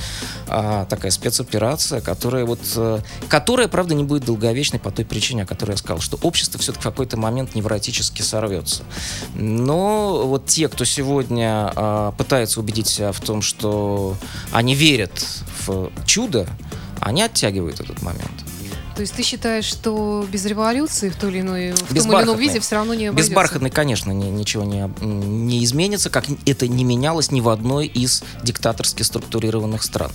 а, 0.48 0.84
такая 0.86 1.10
спецоперация, 1.10 2.00
которая 2.00 2.44
вот, 2.44 2.60
а, 2.76 3.00
которая, 3.28 3.68
правда, 3.68 3.94
не 3.94 4.04
будет 4.04 4.24
долговечной 4.24 4.80
по 4.80 4.90
той 4.90 5.04
причине, 5.04 5.42
о 5.42 5.46
которой 5.46 5.72
я 5.72 5.76
сказал, 5.76 6.00
что 6.00 6.18
общество 6.22 6.58
все-таки 6.60 6.82
в 6.82 6.84
какой-то 6.84 7.16
момент 7.16 7.54
невротически 7.54 8.22
сорвется. 8.22 8.82
Но 9.34 10.26
вот 10.26 10.46
те, 10.46 10.68
кто 10.68 10.84
сегодня 10.84 11.72
а, 11.74 12.12
пытается 12.12 12.60
убедить 12.60 12.88
себя 12.88 13.12
в 13.12 13.20
том, 13.20 13.42
что 13.42 14.16
они 14.52 14.74
верят 14.74 15.24
в 15.66 15.90
чудо, 16.04 16.46
они 17.00 17.22
оттягивают 17.22 17.80
этот 17.80 18.02
момент. 18.02 18.53
То 18.94 19.00
есть 19.00 19.14
ты 19.14 19.22
считаешь, 19.22 19.64
что 19.64 20.24
без 20.30 20.44
революции 20.44 21.08
в, 21.08 21.16
той 21.16 21.30
или 21.30 21.40
иной, 21.40 21.72
в 21.72 21.78
том 21.78 22.12
или 22.12 22.22
ином 22.22 22.38
виде 22.38 22.60
все 22.60 22.76
равно 22.76 22.94
не 22.94 23.06
обойдется? 23.06 23.30
Безбархатный, 23.30 23.70
конечно, 23.70 24.12
ни, 24.12 24.26
ничего 24.26 24.62
не, 24.62 24.88
не 25.04 25.64
изменится, 25.64 26.10
как 26.10 26.26
это 26.46 26.68
не 26.68 26.84
менялось 26.84 27.32
ни 27.32 27.40
в 27.40 27.48
одной 27.48 27.86
из 27.86 28.22
диктаторски 28.42 29.02
структурированных 29.02 29.82
стран. 29.82 30.12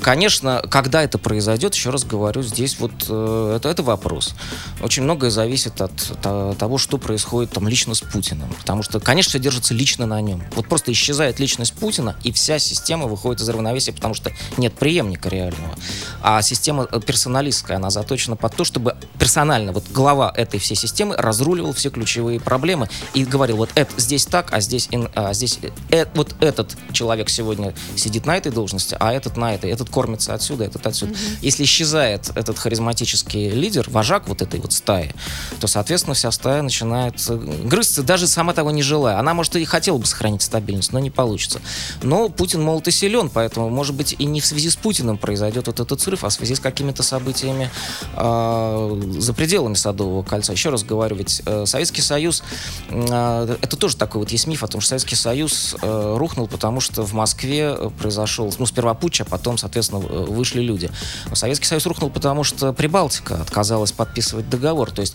Конечно, 0.00 0.62
когда 0.70 1.02
это 1.02 1.18
произойдет, 1.18 1.74
еще 1.74 1.90
раз 1.90 2.04
говорю, 2.04 2.42
здесь 2.42 2.78
вот 2.78 2.92
э, 3.08 3.56
это, 3.56 3.68
это 3.68 3.82
вопрос. 3.82 4.34
Очень 4.82 5.02
многое 5.02 5.30
зависит 5.30 5.80
от, 5.82 5.92
от 6.24 6.58
того, 6.58 6.78
что 6.78 6.96
происходит 6.96 7.50
там 7.50 7.68
лично 7.68 7.94
с 7.94 8.00
Путиным. 8.00 8.48
Потому 8.58 8.82
что, 8.82 9.00
конечно, 9.00 9.30
все 9.30 9.38
держится 9.38 9.74
лично 9.74 10.06
на 10.06 10.20
нем. 10.20 10.42
Вот 10.54 10.68
просто 10.68 10.92
исчезает 10.92 11.40
личность 11.40 11.74
Путина, 11.74 12.16
и 12.22 12.32
вся 12.32 12.58
система 12.58 13.06
выходит 13.06 13.42
из 13.42 13.48
равновесия, 13.48 13.92
потому 13.92 14.14
что 14.14 14.30
нет 14.56 14.72
преемника 14.74 15.28
реального. 15.28 15.74
А 16.22 16.40
система 16.40 16.88
э, 16.90 17.00
персоналистская, 17.00 17.76
она 17.76 17.90
зато 17.90 18.13
заточена 18.14 18.36
под 18.36 18.54
то, 18.54 18.64
чтобы 18.64 18.96
персонально 19.18 19.72
вот 19.72 19.84
глава 19.90 20.32
этой 20.34 20.60
всей 20.60 20.76
системы 20.76 21.16
разруливал 21.16 21.72
все 21.72 21.90
ключевые 21.90 22.40
проблемы 22.40 22.88
и 23.14 23.24
говорил, 23.24 23.56
вот 23.56 23.70
это 23.74 23.92
здесь 24.00 24.26
так, 24.26 24.52
а 24.52 24.60
здесь, 24.60 24.88
а 25.14 25.34
здесь 25.34 25.58
э, 25.90 26.06
вот 26.14 26.34
этот 26.40 26.76
человек 26.92 27.28
сегодня 27.28 27.74
сидит 27.96 28.26
на 28.26 28.36
этой 28.36 28.52
должности, 28.52 28.96
а 29.00 29.12
этот 29.12 29.36
на 29.36 29.54
этой, 29.54 29.70
этот 29.70 29.90
кормится 29.90 30.34
отсюда, 30.34 30.64
этот 30.64 30.86
отсюда. 30.86 31.12
Mm-hmm. 31.12 31.38
Если 31.42 31.64
исчезает 31.64 32.30
этот 32.34 32.58
харизматический 32.58 33.50
лидер, 33.50 33.88
вожак 33.90 34.28
вот 34.28 34.42
этой 34.42 34.60
вот 34.60 34.72
стаи, 34.72 35.12
то, 35.60 35.66
соответственно, 35.66 36.14
вся 36.14 36.30
стая 36.30 36.62
начинает 36.62 37.14
э, 37.28 37.36
грызться, 37.64 38.02
даже 38.02 38.26
сама 38.26 38.52
того 38.52 38.70
не 38.70 38.82
желая. 38.82 39.18
Она, 39.18 39.34
может, 39.34 39.56
и 39.56 39.64
хотела 39.64 39.98
бы 39.98 40.06
сохранить 40.06 40.42
стабильность, 40.42 40.92
но 40.92 41.00
не 41.00 41.10
получится. 41.10 41.60
Но 42.02 42.28
Путин 42.28 42.62
молод 42.62 42.86
и 42.88 42.90
силен, 42.90 43.28
поэтому, 43.28 43.70
может 43.70 43.94
быть, 43.94 44.14
и 44.18 44.24
не 44.24 44.40
в 44.40 44.46
связи 44.46 44.70
с 44.70 44.76
Путиным 44.76 45.18
произойдет 45.18 45.66
вот 45.66 45.80
этот 45.80 46.00
срыв, 46.00 46.24
а 46.24 46.28
в 46.28 46.32
связи 46.32 46.54
с 46.54 46.60
какими-то 46.60 47.02
событиями 47.02 47.70
э, 48.16 49.02
за 49.18 49.34
пределами 49.34 49.74
Садового 49.74 50.22
кольца. 50.22 50.52
Еще 50.52 50.70
раз 50.70 50.82
говорю, 50.84 51.16
ведь 51.16 51.42
э, 51.46 51.66
Советский 51.66 52.02
Союз, 52.02 52.42
э, 52.88 53.56
это 53.60 53.76
тоже 53.76 53.96
такой 53.96 54.20
вот 54.20 54.30
есть 54.30 54.46
миф 54.46 54.62
о 54.62 54.66
том, 54.66 54.80
что 54.80 54.90
Советский 54.90 55.16
Союз 55.16 55.76
э, 55.80 56.14
рухнул, 56.16 56.46
потому 56.46 56.80
что 56.80 57.02
в 57.02 57.12
Москве 57.12 57.76
произошел, 57.98 58.52
ну, 58.58 58.66
сперва 58.66 58.94
путч, 58.94 59.20
а 59.20 59.24
потом, 59.24 59.58
соответственно, 59.58 60.00
вышли 60.00 60.60
люди. 60.60 60.90
Советский 61.32 61.66
Союз 61.66 61.86
рухнул, 61.86 62.10
потому 62.10 62.44
что 62.44 62.72
Прибалтика 62.72 63.40
отказалась 63.40 63.92
подписывать 63.92 64.48
договор. 64.48 64.90
То 64.90 65.00
есть 65.00 65.14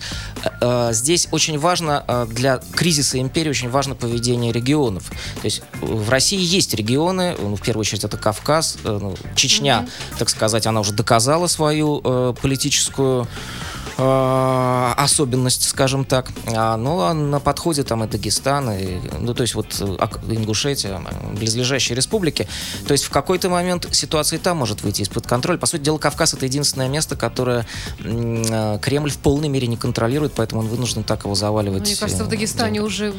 э, 0.61 0.89
здесь 0.93 1.27
очень 1.31 1.59
важно 1.59 2.03
э, 2.07 2.27
для 2.29 2.59
кризиса 2.73 3.19
империи 3.19 3.49
очень 3.49 3.69
важно 3.69 3.95
поведение 3.95 4.51
регионов. 4.51 5.09
То 5.35 5.45
есть 5.45 5.61
в 5.81 6.09
России 6.09 6.39
есть 6.39 6.73
регионы, 6.73 7.35
ну, 7.39 7.55
в 7.55 7.61
первую 7.61 7.81
очередь 7.81 8.03
это 8.03 8.17
Кавказ, 8.17 8.77
э, 8.83 8.99
ну, 9.01 9.15
Чечня, 9.35 9.85
mm-hmm. 9.85 10.19
так 10.19 10.29
сказать, 10.29 10.67
она 10.67 10.81
уже 10.81 10.93
доказала 10.93 11.47
свою 11.47 12.01
э, 12.03 12.33
политическую 12.41 12.78
политическую 12.79 13.27
э, 13.99 14.93
особенность, 14.97 15.67
скажем 15.67 16.05
так. 16.05 16.31
А, 16.47 16.77
ну, 16.77 17.01
а 17.01 17.13
на 17.13 17.39
подходе 17.39 17.83
там 17.83 18.03
и 18.03 18.07
Дагестан, 18.07 18.71
и, 18.71 18.99
ну, 19.19 19.33
то 19.33 19.41
есть 19.43 19.55
вот 19.55 19.75
э, 19.79 20.33
Ингушетия, 20.33 21.01
близлежащие 21.33 21.95
республики. 21.95 22.47
То 22.87 22.93
есть 22.93 23.03
в 23.03 23.09
какой-то 23.09 23.49
момент 23.49 23.87
ситуация 23.91 24.39
и 24.39 24.41
там 24.41 24.57
может 24.57 24.81
выйти 24.81 25.01
из-под 25.01 25.27
контроля. 25.27 25.57
По 25.57 25.65
сути 25.65 25.81
дела, 25.81 25.97
Кавказ— 25.97 26.33
это 26.35 26.45
единственное 26.45 26.87
место, 26.87 27.15
которое 27.15 27.65
э, 27.99 28.79
Кремль 28.81 29.11
в 29.11 29.17
полной 29.17 29.49
мере 29.49 29.67
не 29.67 29.77
контролирует, 29.77 30.33
поэтому 30.33 30.61
он 30.61 30.67
вынужден 30.67 31.03
так 31.03 31.25
его 31.25 31.35
заваливать. 31.35 31.81
Мне 31.81 31.95
кажется, 31.95 32.23
в 32.23 32.29
Дагестане 32.29 32.81
уже 32.81 33.13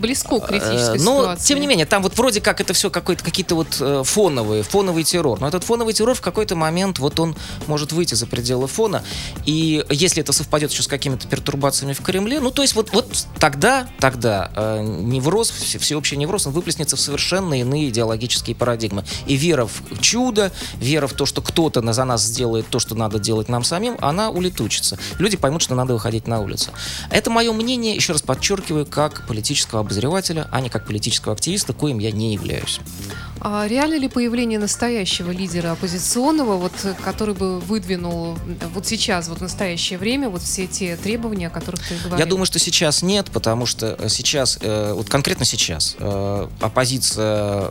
близко 0.00 0.40
к 0.40 0.48
критической 0.48 1.00
Но, 1.00 1.20
ситуации. 1.20 1.46
тем 1.48 1.60
не 1.60 1.66
менее, 1.66 1.86
там 1.86 2.02
вот 2.02 2.16
вроде 2.16 2.40
как 2.40 2.60
это 2.60 2.72
все 2.72 2.90
какие-то 2.90 3.54
вот 3.54 4.06
фоновые, 4.06 4.62
фоновый 4.62 5.04
террор. 5.04 5.40
Но 5.40 5.48
этот 5.48 5.64
фоновый 5.64 5.92
террор 5.94 6.14
в 6.16 6.20
какой-то 6.20 6.56
момент 6.56 6.98
вот 6.98 7.20
он 7.20 7.36
может 7.66 7.92
выйти 7.92 8.14
за 8.14 8.26
пределы 8.26 8.66
фона. 8.66 9.02
И 9.44 9.84
если 9.90 10.13
это 10.20 10.32
совпадет 10.32 10.70
еще 10.70 10.82
с 10.82 10.86
какими-то 10.86 11.26
пертурбациями 11.28 11.92
в 11.92 12.00
Кремле, 12.02 12.40
ну, 12.40 12.50
то 12.50 12.62
есть 12.62 12.74
вот, 12.74 12.92
вот 12.92 13.26
тогда, 13.38 13.88
тогда 13.98 14.50
э, 14.54 14.82
невроз, 14.82 15.50
все- 15.50 15.78
всеобщий 15.78 16.16
невроз, 16.16 16.46
он 16.46 16.52
выплеснется 16.52 16.96
в 16.96 17.00
совершенно 17.00 17.54
иные 17.58 17.88
идеологические 17.88 18.56
парадигмы. 18.56 19.04
И 19.26 19.36
вера 19.36 19.66
в 19.66 20.00
чудо, 20.00 20.52
вера 20.76 21.06
в 21.06 21.12
то, 21.12 21.26
что 21.26 21.42
кто-то 21.42 21.80
на- 21.80 21.92
за 21.92 22.04
нас 22.04 22.22
сделает 22.22 22.66
то, 22.68 22.78
что 22.78 22.94
надо 22.94 23.18
делать 23.18 23.48
нам 23.48 23.64
самим, 23.64 23.96
она 24.00 24.30
улетучится. 24.30 24.98
Люди 25.18 25.36
поймут, 25.36 25.62
что 25.62 25.74
надо 25.74 25.94
выходить 25.94 26.26
на 26.26 26.40
улицу. 26.40 26.70
Это 27.10 27.30
мое 27.30 27.52
мнение, 27.52 27.94
еще 27.94 28.12
раз 28.12 28.22
подчеркиваю, 28.22 28.86
как 28.86 29.26
политического 29.26 29.80
обозревателя, 29.80 30.48
а 30.50 30.60
не 30.60 30.68
как 30.68 30.86
политического 30.86 31.34
активиста, 31.34 31.72
коим 31.72 31.98
я 31.98 32.10
не 32.12 32.32
являюсь. 32.32 32.80
А 33.46 33.68
реально 33.68 33.98
ли 33.98 34.08
появление 34.08 34.58
настоящего 34.58 35.30
лидера 35.30 35.72
оппозиционного, 35.72 36.56
вот, 36.56 36.72
который 37.04 37.34
бы 37.34 37.60
выдвинул 37.60 38.38
вот 38.72 38.86
сейчас, 38.86 39.28
вот 39.28 39.38
в 39.38 39.42
настоящее 39.42 39.98
время, 39.98 40.30
вот 40.30 40.40
все 40.40 40.66
те 40.66 40.96
требования, 40.96 41.48
о 41.48 41.50
которых 41.50 41.86
ты 41.86 41.94
говорил? 41.96 42.18
Я 42.18 42.24
думаю, 42.24 42.46
что 42.46 42.58
сейчас 42.58 43.02
нет, 43.02 43.30
потому 43.30 43.66
что 43.66 43.96
э, 43.98 44.08
сейчас, 44.08 44.58
э, 44.62 44.94
вот 44.94 45.10
конкретно 45.10 45.44
сейчас, 45.44 45.94
э, 45.98 46.48
оппозиция, 46.60 47.68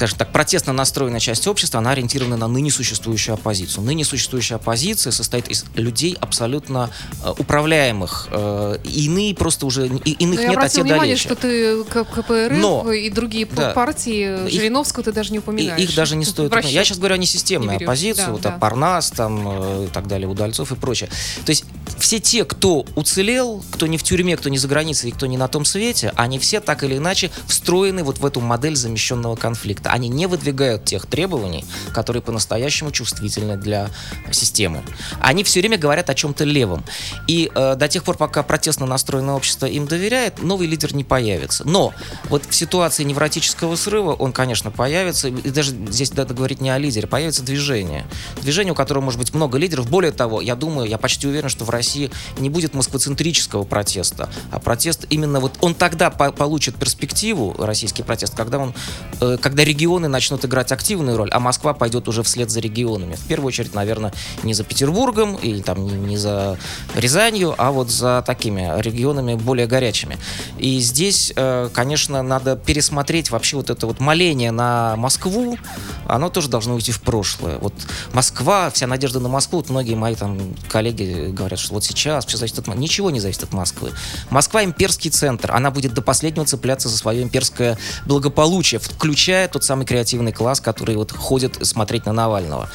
скажем 0.00 0.16
так, 0.16 0.32
протестно 0.32 0.72
настроенная 0.72 1.20
часть 1.20 1.46
общества, 1.46 1.78
она 1.78 1.90
ориентирована 1.90 2.38
на 2.38 2.48
ныне 2.48 2.70
существующую 2.70 3.34
оппозицию. 3.34 3.84
Ныне 3.84 4.02
существующая 4.06 4.54
оппозиция 4.54 5.10
состоит 5.10 5.48
из 5.48 5.66
людей 5.74 6.16
абсолютно 6.18 6.88
э, 7.22 7.34
управляемых. 7.36 8.28
э, 8.30 8.78
иные 8.84 9.34
просто 9.34 9.66
уже, 9.66 9.88
и- 9.88 10.12
иных 10.12 10.36
Но 10.36 10.42
я 10.42 10.48
нет, 10.48 10.58
а 10.58 10.68
те 10.70 10.82
внимание, 10.82 11.16
далече. 11.16 11.22
что 11.28 11.34
ты 11.36 11.84
КПРФ 11.84 12.52
Но, 12.56 12.90
и 12.90 13.10
другие 13.10 13.44
да. 13.44 13.72
партии, 13.72 14.46
Их- 14.48 14.52
Жириновского 14.62 15.04
ты 15.04 15.12
даже 15.12 15.32
не 15.32 15.40
упоминаешь. 15.40 15.78
их 15.78 15.94
даже 15.94 16.16
не 16.16 16.24
стоит. 16.24 16.50
В 16.50 16.54
расчет. 16.54 16.70
Я 16.72 16.84
сейчас 16.84 16.96
говорю 16.96 17.16
о 17.16 17.18
несистемной 17.18 17.76
не 17.76 17.84
оппозиции, 17.84 18.22
Да, 18.24 18.32
вот 18.32 18.40
да. 18.40 18.52
Парнас 18.52 19.10
там 19.10 19.46
э, 19.46 19.84
и 19.84 19.88
так 19.88 20.06
далее, 20.06 20.26
Удальцов 20.28 20.72
и 20.72 20.76
прочее. 20.76 21.10
То 21.44 21.50
есть 21.50 21.64
все 22.00 22.18
те, 22.18 22.44
кто 22.44 22.84
уцелел, 22.96 23.62
кто 23.70 23.86
не 23.86 23.98
в 23.98 24.02
тюрьме, 24.02 24.36
кто 24.36 24.48
не 24.48 24.58
за 24.58 24.68
границей 24.68 25.10
и 25.10 25.12
кто 25.12 25.26
не 25.26 25.36
на 25.36 25.48
том 25.48 25.64
свете, 25.64 26.12
они 26.16 26.38
все 26.38 26.60
так 26.60 26.82
или 26.82 26.96
иначе 26.96 27.30
встроены 27.46 28.02
вот 28.02 28.18
в 28.18 28.26
эту 28.26 28.40
модель 28.40 28.74
замещенного 28.74 29.36
конфликта. 29.36 29.90
Они 29.90 30.08
не 30.08 30.26
выдвигают 30.26 30.84
тех 30.84 31.06
требований, 31.06 31.64
которые 31.92 32.22
по-настоящему 32.22 32.90
чувствительны 32.90 33.56
для 33.56 33.90
системы. 34.32 34.82
Они 35.20 35.44
все 35.44 35.60
время 35.60 35.78
говорят 35.78 36.10
о 36.10 36.14
чем-то 36.14 36.44
левом. 36.44 36.84
И 37.28 37.50
э, 37.54 37.76
до 37.76 37.88
тех 37.88 38.02
пор, 38.02 38.16
пока 38.16 38.42
протестно 38.42 38.86
настроенное 38.86 39.34
общество 39.34 39.66
им 39.66 39.86
доверяет, 39.86 40.42
новый 40.42 40.66
лидер 40.66 40.94
не 40.94 41.04
появится. 41.04 41.68
Но 41.68 41.92
вот 42.28 42.44
в 42.48 42.54
ситуации 42.54 43.04
невротического 43.04 43.76
срыва 43.76 44.14
он, 44.14 44.32
конечно, 44.32 44.70
появится. 44.70 45.28
И 45.28 45.50
даже 45.50 45.72
здесь 45.72 46.14
надо 46.14 46.34
говорить 46.34 46.60
не 46.60 46.70
о 46.70 46.78
лидере, 46.78 47.06
появится 47.06 47.42
движение. 47.42 48.06
Движение, 48.40 48.72
у 48.72 48.76
которого 48.76 49.04
может 49.04 49.20
быть 49.20 49.34
много 49.34 49.58
лидеров. 49.58 49.88
Более 49.88 50.12
того, 50.12 50.40
я 50.40 50.56
думаю, 50.56 50.88
я 50.88 50.96
почти 50.96 51.28
уверен, 51.28 51.48
что 51.48 51.64
в 51.64 51.70
России 51.70 51.89
не 52.38 52.50
будет 52.50 52.74
москвоцентрического 52.74 53.64
протеста, 53.64 54.28
а 54.50 54.58
протест 54.58 55.06
именно 55.10 55.40
вот 55.40 55.52
он 55.60 55.74
тогда 55.74 56.10
по- 56.10 56.32
получит 56.32 56.76
перспективу, 56.76 57.54
российский 57.58 58.02
протест, 58.02 58.34
когда 58.36 58.58
он, 58.58 58.74
э, 59.20 59.38
когда 59.40 59.64
регионы 59.64 60.08
начнут 60.08 60.44
играть 60.44 60.72
активную 60.72 61.16
роль, 61.16 61.30
а 61.30 61.40
Москва 61.40 61.74
пойдет 61.74 62.08
уже 62.08 62.22
вслед 62.22 62.50
за 62.50 62.60
регионами. 62.60 63.14
В 63.14 63.26
первую 63.26 63.48
очередь, 63.48 63.74
наверное, 63.74 64.12
не 64.42 64.54
за 64.54 64.64
Петербургом 64.64 65.36
или 65.36 65.60
там 65.62 65.84
не, 65.84 65.92
не 65.92 66.16
за 66.16 66.58
Рязанью, 66.94 67.54
а 67.58 67.70
вот 67.72 67.90
за 67.90 68.22
такими 68.26 68.80
регионами 68.80 69.34
более 69.34 69.66
горячими. 69.66 70.18
И 70.58 70.78
здесь, 70.80 71.32
э, 71.36 71.68
конечно, 71.72 72.22
надо 72.22 72.56
пересмотреть 72.56 73.30
вообще 73.30 73.56
вот 73.56 73.70
это 73.70 73.86
вот 73.86 74.00
моление 74.00 74.50
на 74.50 74.96
Москву, 74.96 75.58
оно 76.06 76.28
тоже 76.28 76.48
должно 76.48 76.74
уйти 76.74 76.92
в 76.92 77.00
прошлое. 77.00 77.58
Вот 77.58 77.74
Москва, 78.12 78.70
вся 78.70 78.86
надежда 78.86 79.20
на 79.20 79.28
Москву, 79.28 79.58
вот 79.58 79.70
многие 79.70 79.94
мои 79.94 80.14
там 80.14 80.38
коллеги 80.68 81.30
говорят, 81.30 81.58
что 81.58 81.74
сейчас 81.80 82.26
все 82.26 82.36
зависит 82.36 82.58
от 82.58 82.66
Мо- 82.66 82.74
Ничего 82.74 83.10
не 83.10 83.20
зависит 83.20 83.42
от 83.42 83.52
Москвы. 83.52 83.92
Москва 84.30 84.64
имперский 84.64 85.10
центр, 85.10 85.52
она 85.52 85.70
будет 85.70 85.94
до 85.94 86.02
последнего 86.02 86.46
цепляться 86.46 86.88
за 86.88 86.96
свое 86.96 87.22
имперское 87.22 87.78
благополучие, 88.06 88.78
включая 88.78 89.48
тот 89.48 89.64
самый 89.64 89.86
креативный 89.86 90.32
класс, 90.32 90.60
который 90.60 90.96
вот 90.96 91.12
ходит 91.12 91.58
смотреть 91.66 92.06
на 92.06 92.12
Навального. 92.12 92.68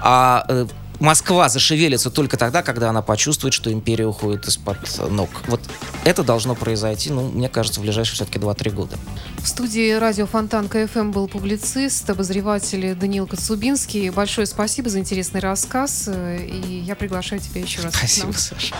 А 0.00 0.44
э, 0.48 0.66
Москва 1.00 1.48
зашевелится 1.48 2.10
только 2.10 2.36
тогда, 2.36 2.62
когда 2.62 2.90
она 2.90 3.00
почувствует, 3.02 3.54
что 3.54 3.72
империя 3.72 4.06
уходит 4.06 4.46
из-под 4.46 4.78
ног. 5.10 5.30
Вот 5.48 5.60
это 6.04 6.22
должно 6.22 6.54
произойти, 6.54 7.10
ну, 7.10 7.28
мне 7.30 7.48
кажется, 7.48 7.80
в 7.80 7.82
ближайшие 7.82 8.16
все-таки 8.16 8.38
2-3 8.38 8.70
года. 8.70 8.96
В 9.42 9.48
студии 9.48 9.92
радио 9.92 10.26
Фонтан 10.26 10.68
КФМ 10.68 11.10
был 11.10 11.26
публицист, 11.26 12.08
обозреватель 12.08 12.94
Даниил 12.94 13.26
Коцубинский. 13.26 14.10
Большое 14.10 14.46
спасибо 14.46 14.90
за 14.90 14.98
интересный 14.98 15.40
рассказ, 15.40 16.04
э, 16.06 16.44
и 16.46 16.80
я 16.80 16.94
приглашаю 16.94 17.40
тебя 17.40 17.62
еще 17.62 17.80
раз. 17.80 17.94
Спасибо. 17.94 18.32
Саша. 18.32 18.74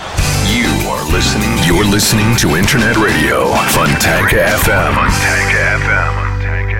You 0.46 0.68
are 0.88 1.04
listening. 1.10 1.56
You're 1.66 1.90
listening 1.90 2.36
to 2.36 2.56
Internet 2.56 2.96
Radio, 2.96 3.54
Funtank 3.72 4.32
FM. 4.32 4.94
Funtank 4.94 5.50
FM. 5.80 6.40
Funtank 6.40 6.79